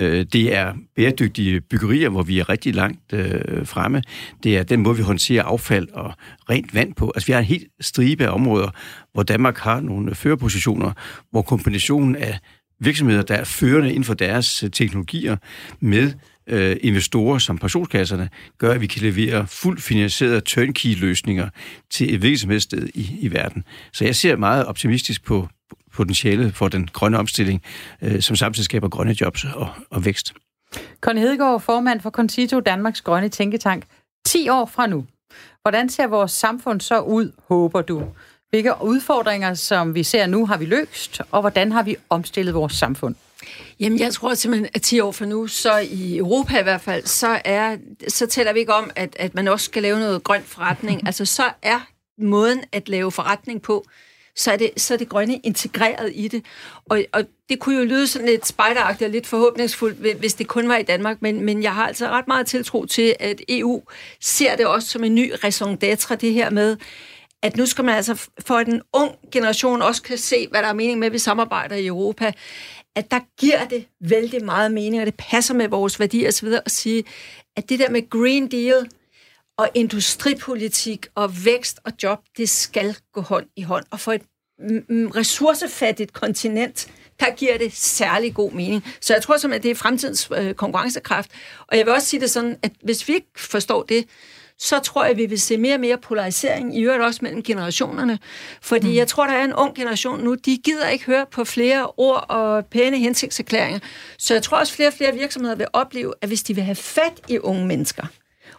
[0.00, 4.02] øh, det er bæredygtige byggerier, hvor vi er rigtig langt øh, fremme.
[4.42, 6.14] Det er den måde, vi håndterer affald og
[6.50, 7.12] rent vand på.
[7.14, 8.70] Altså, vi har en helt stribe af områder,
[9.12, 10.92] hvor Danmark har nogle førerpositioner,
[11.30, 12.38] hvor kombinationen af
[12.80, 15.36] virksomheder, der er førende inden for deres øh, teknologier,
[15.80, 16.12] med
[16.46, 18.28] øh, investorer som pensionskasserne,
[18.58, 21.48] gør, at vi kan levere fuldt finansierede turnkey-løsninger
[21.90, 23.64] til et virksomhedssted i, i verden.
[23.92, 25.48] Så jeg ser meget optimistisk på
[25.92, 27.62] potentialet for den grønne omstilling,
[28.02, 30.34] øh, som samtidig skaber grønne jobs og, og vækst.
[31.00, 33.84] Conny Hedegaard, formand for Concito, Danmarks Grønne Tænketank.
[34.26, 35.06] 10 år fra nu.
[35.62, 38.02] Hvordan ser vores samfund så ud, håber du?
[38.50, 42.72] Hvilke udfordringer, som vi ser nu, har vi løst, og hvordan har vi omstillet vores
[42.72, 43.14] samfund?
[43.80, 47.06] Jamen, jeg tror simpelthen, at 10 år fra nu, så i Europa i hvert fald,
[47.06, 47.76] så, er,
[48.08, 51.06] så tæller vi ikke om, at, at man også skal lave noget grønt forretning.
[51.06, 51.80] altså, så er
[52.18, 53.86] måden at lave forretning på,
[54.36, 56.44] så er det, så er det grønne integreret i det.
[56.84, 60.68] Og, og det kunne jo lyde sådan lidt spejderagtigt og lidt forhåbningsfuldt, hvis det kun
[60.68, 63.82] var i Danmark, men, men jeg har altså ret meget tiltro til, at EU
[64.20, 66.76] ser det også som en ny raison d'être, det her med,
[67.42, 70.68] at nu skal man altså, for at en ung generation også kan se, hvad der
[70.68, 72.32] er mening med, at vi samarbejder i Europa,
[72.94, 76.48] at der giver det vældig meget mening, og det passer med vores værdier osv.
[76.48, 77.04] at sige,
[77.56, 78.88] at det der med Green Deal
[79.58, 83.84] og industripolitik og vækst og job, det skal gå hånd i hånd.
[83.90, 84.22] Og for et
[85.16, 86.88] ressourcefattigt kontinent,
[87.20, 88.84] der giver det særlig god mening.
[89.00, 91.30] Så jeg tror simpelthen, at det er fremtidens øh, konkurrencekraft.
[91.66, 94.06] Og jeg vil også sige det sådan, at hvis vi ikke forstår det,
[94.58, 97.42] så tror jeg, at vi vil se mere og mere polarisering, i øvrigt også mellem
[97.42, 98.18] generationerne.
[98.62, 98.94] Fordi mm.
[98.94, 102.26] jeg tror, der er en ung generation nu, de gider ikke høre på flere ord
[102.28, 103.78] og pæne hensigtserklæringer.
[104.18, 106.64] Så jeg tror også, at flere og flere virksomheder vil opleve, at hvis de vil
[106.64, 108.06] have fat i unge mennesker,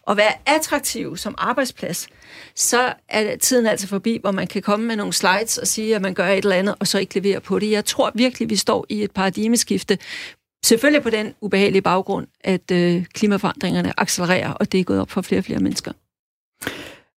[0.05, 2.07] og være attraktiv som arbejdsplads,
[2.55, 6.01] så er tiden altså forbi, hvor man kan komme med nogle slides og sige, at
[6.01, 7.71] man gør et eller andet, og så ikke levere på det.
[7.71, 9.97] Jeg tror virkelig, vi står i et paradigmeskifte,
[10.65, 15.21] Selvfølgelig på den ubehagelige baggrund, at øh, klimaforandringerne accelererer, og det er gået op for
[15.21, 15.91] flere og flere mennesker.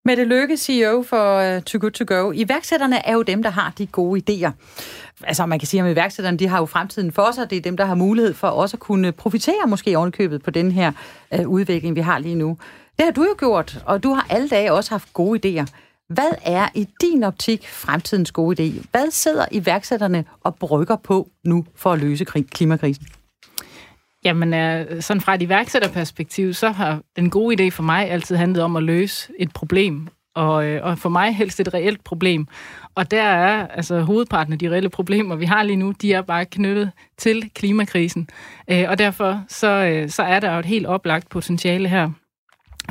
[0.08, 2.32] Mette Lykke, CEO for øh, uh, Too Good To Go.
[2.34, 4.50] Iværksætterne er jo dem, der har de gode idéer.
[5.22, 7.50] Altså man kan sige, at iværksætterne de har jo fremtiden for sig.
[7.50, 10.72] Det er dem, der har mulighed for også at kunne profitere måske ovenkøbet på den
[10.72, 10.92] her
[11.38, 12.58] uh, udvikling, vi har lige nu.
[12.96, 15.66] Det har du jo gjort, og du har alle dage også haft gode idéer.
[16.08, 18.86] Hvad er i din optik fremtidens gode idé?
[18.90, 23.06] Hvad sidder iværksætterne og brygger på nu for at løse klimakrisen?
[24.28, 28.62] Jamen, øh, sådan fra et iværksætterperspektiv, så har den gode idé for mig altid handlet
[28.62, 30.08] om at løse et problem.
[30.34, 32.46] Og, øh, og for mig helst et reelt problem.
[32.94, 36.22] Og der er altså hovedparten af de reelle problemer, vi har lige nu, de er
[36.22, 38.28] bare knyttet til klimakrisen.
[38.70, 42.10] Øh, og derfor så, så er der jo et helt oplagt potentiale her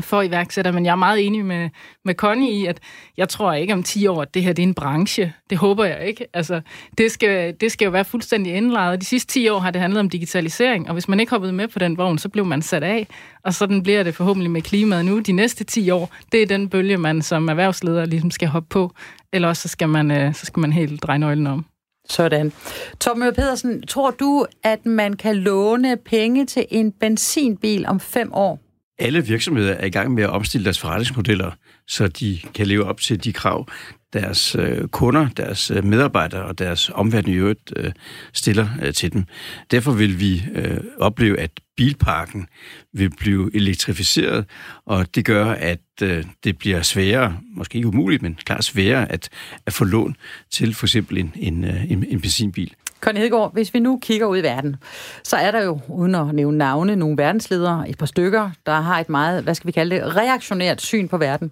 [0.01, 1.69] for iværksætter, men jeg er meget enig med,
[2.05, 2.79] med Connie i, at
[3.17, 5.33] jeg tror ikke om 10 år, at det her det er en branche.
[5.49, 6.25] Det håber jeg ikke.
[6.33, 6.61] Altså,
[6.97, 9.01] det, skal, det skal jo være fuldstændig indlejet.
[9.01, 11.67] De sidste 10 år har det handlet om digitalisering, og hvis man ikke hoppede med
[11.67, 13.07] på den vogn, så blev man sat af,
[13.43, 15.19] og sådan bliver det forhåbentlig med klimaet nu.
[15.19, 18.93] De næste 10 år, det er den bølge, man som erhvervsleder ligesom skal hoppe på,
[19.33, 21.65] eller også så skal man, øh, så skal man helt dreje nøglen om.
[22.09, 22.53] Sådan.
[22.99, 28.66] Tom Pedersen, tror du, at man kan låne penge til en benzinbil om fem år?
[28.99, 31.51] Alle virksomheder er i gang med at omstille deres forretningsmodeller,
[31.87, 33.67] så de kan leve op til de krav,
[34.13, 37.91] deres øh, kunder, deres øh, medarbejdere og deres omverden i øvrigt øh,
[38.33, 39.23] stiller øh, til dem.
[39.71, 42.47] Derfor vil vi øh, opleve, at bilparken
[42.93, 44.45] vil blive elektrificeret,
[44.85, 49.29] og det gør, at øh, det bliver sværere, måske ikke umuligt, men klart sværere at,
[49.65, 50.15] at få lån
[50.51, 52.73] til for eksempel en, en, øh, en, en benzinbil.
[53.01, 54.75] Conny Hedegaard, hvis vi nu kigger ud i verden,
[55.23, 58.99] så er der jo, uden at nævne navne, nogle verdensledere, et par stykker, der har
[58.99, 61.51] et meget, hvad skal vi kalde det, reaktionært syn på verden.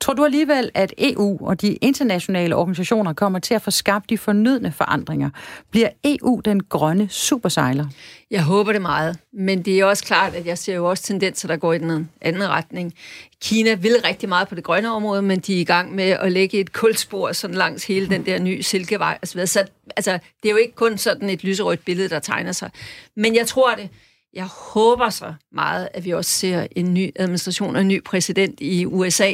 [0.00, 4.18] Tror du alligevel, at EU og de internationale organisationer kommer til at få skabt de
[4.18, 5.30] fornødne forandringer?
[5.70, 7.86] Bliver EU den grønne supersejler?
[8.30, 11.48] Jeg håber det meget, men det er også klart, at jeg ser jo også tendenser,
[11.48, 12.94] der går i den anden retning.
[13.42, 16.32] Kina vil rigtig meget på det grønne område, men de er i gang med at
[16.32, 19.46] lægge et kulspor sådan langs hele den der nye silkevej osv.
[19.46, 19.64] Så
[19.96, 20.12] altså,
[20.42, 22.70] det er jo ikke kun sådan et lyserødt billede, der tegner sig.
[23.16, 23.88] Men jeg tror det.
[24.34, 28.60] Jeg håber så meget, at vi også ser en ny administration og en ny præsident
[28.60, 29.32] i USA,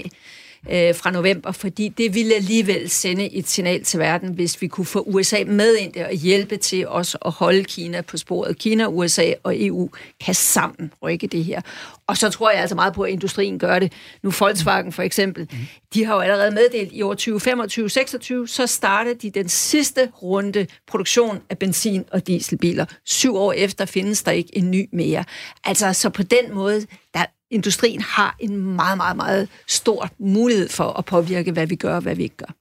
[0.70, 4.84] øh, fra november, fordi det ville alligevel sende et signal til verden, hvis vi kunne
[4.84, 8.58] få USA med ind der og hjælpe til os at holde Kina på sporet.
[8.58, 9.90] Kina, USA og EU
[10.24, 11.60] kan sammen rykke det her.
[12.06, 13.92] Og så tror jeg altså meget på, at industrien gør det.
[14.22, 15.50] Nu Volkswagen for eksempel,
[15.94, 20.66] de har jo allerede meddelt i år 2025 26 så starter de den sidste runde
[20.86, 22.84] produktion af benzin- og dieselbiler.
[23.04, 25.24] Syv år efter findes der ikke en ny mere.
[25.64, 30.98] Altså, så på den måde, der industrien har en meget, meget, meget stor mulighed for
[30.98, 32.52] at påvirke, hvad vi gør og hvad vi ikke gør.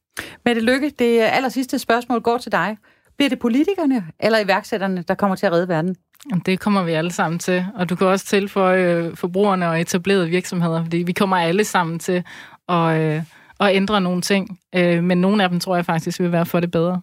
[0.45, 2.77] Mette Lykke, det aller sidste spørgsmål går til dig.
[3.17, 5.95] Bliver det politikerne eller iværksætterne, der kommer til at redde verden?
[6.45, 10.29] Det kommer vi alle sammen til, og du kan også tilføje øh, forbrugerne og etablerede
[10.29, 12.23] virksomheder, fordi vi kommer alle sammen til
[12.69, 13.21] at, øh,
[13.59, 16.59] at ændre nogle ting, øh, men nogle af dem tror jeg faktisk vil være for
[16.59, 17.01] det bedre.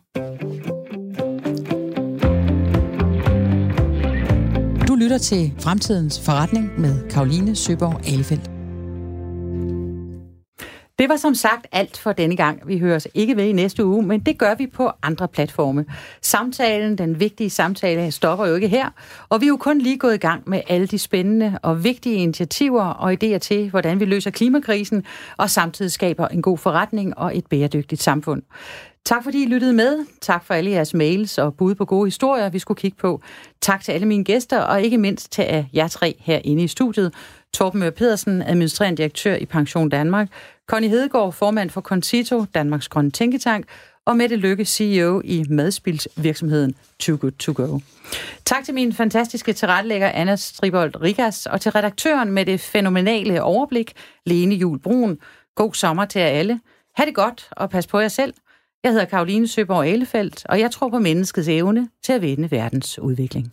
[5.04, 8.50] Lytter til Fremtidens Forretning med Karoline Søborg Alefeldt.
[10.98, 12.68] Det var som sagt alt for denne gang.
[12.68, 15.84] Vi hører os ikke ved i næste uge, men det gør vi på andre platforme.
[16.22, 18.90] Samtalen, den vigtige samtale, stopper jo ikke her,
[19.28, 22.16] og vi er jo kun lige gået i gang med alle de spændende og vigtige
[22.16, 25.04] initiativer og idéer til, hvordan vi løser klimakrisen
[25.36, 28.42] og samtidig skaber en god forretning og et bæredygtigt samfund.
[29.04, 30.06] Tak fordi I lyttede med.
[30.20, 33.20] Tak for alle jeres mails og bud på gode historier, vi skulle kigge på.
[33.60, 37.14] Tak til alle mine gæster, og ikke mindst til jer tre herinde i studiet.
[37.54, 40.28] Torben Møre Pedersen, administrerende direktør i Pension Danmark,
[40.66, 43.66] Connie Hedegaard, formand for Concito, Danmarks Grønne Tænketank,
[44.06, 47.78] og Mette Lykke, CEO i madspilsvirksomheden Too Good To Go.
[48.44, 53.92] Tak til min fantastiske tilrettelægger Anna Stribold Rigas, og til redaktøren med det fænomenale overblik,
[54.26, 55.18] Lene Jul Brun.
[55.54, 56.60] God sommer til jer alle.
[56.96, 58.34] Ha' det godt, og pas på jer selv.
[58.84, 62.98] Jeg hedder Karoline Søborg Alefeldt, og jeg tror på menneskets evne til at vende verdens
[62.98, 63.52] udvikling.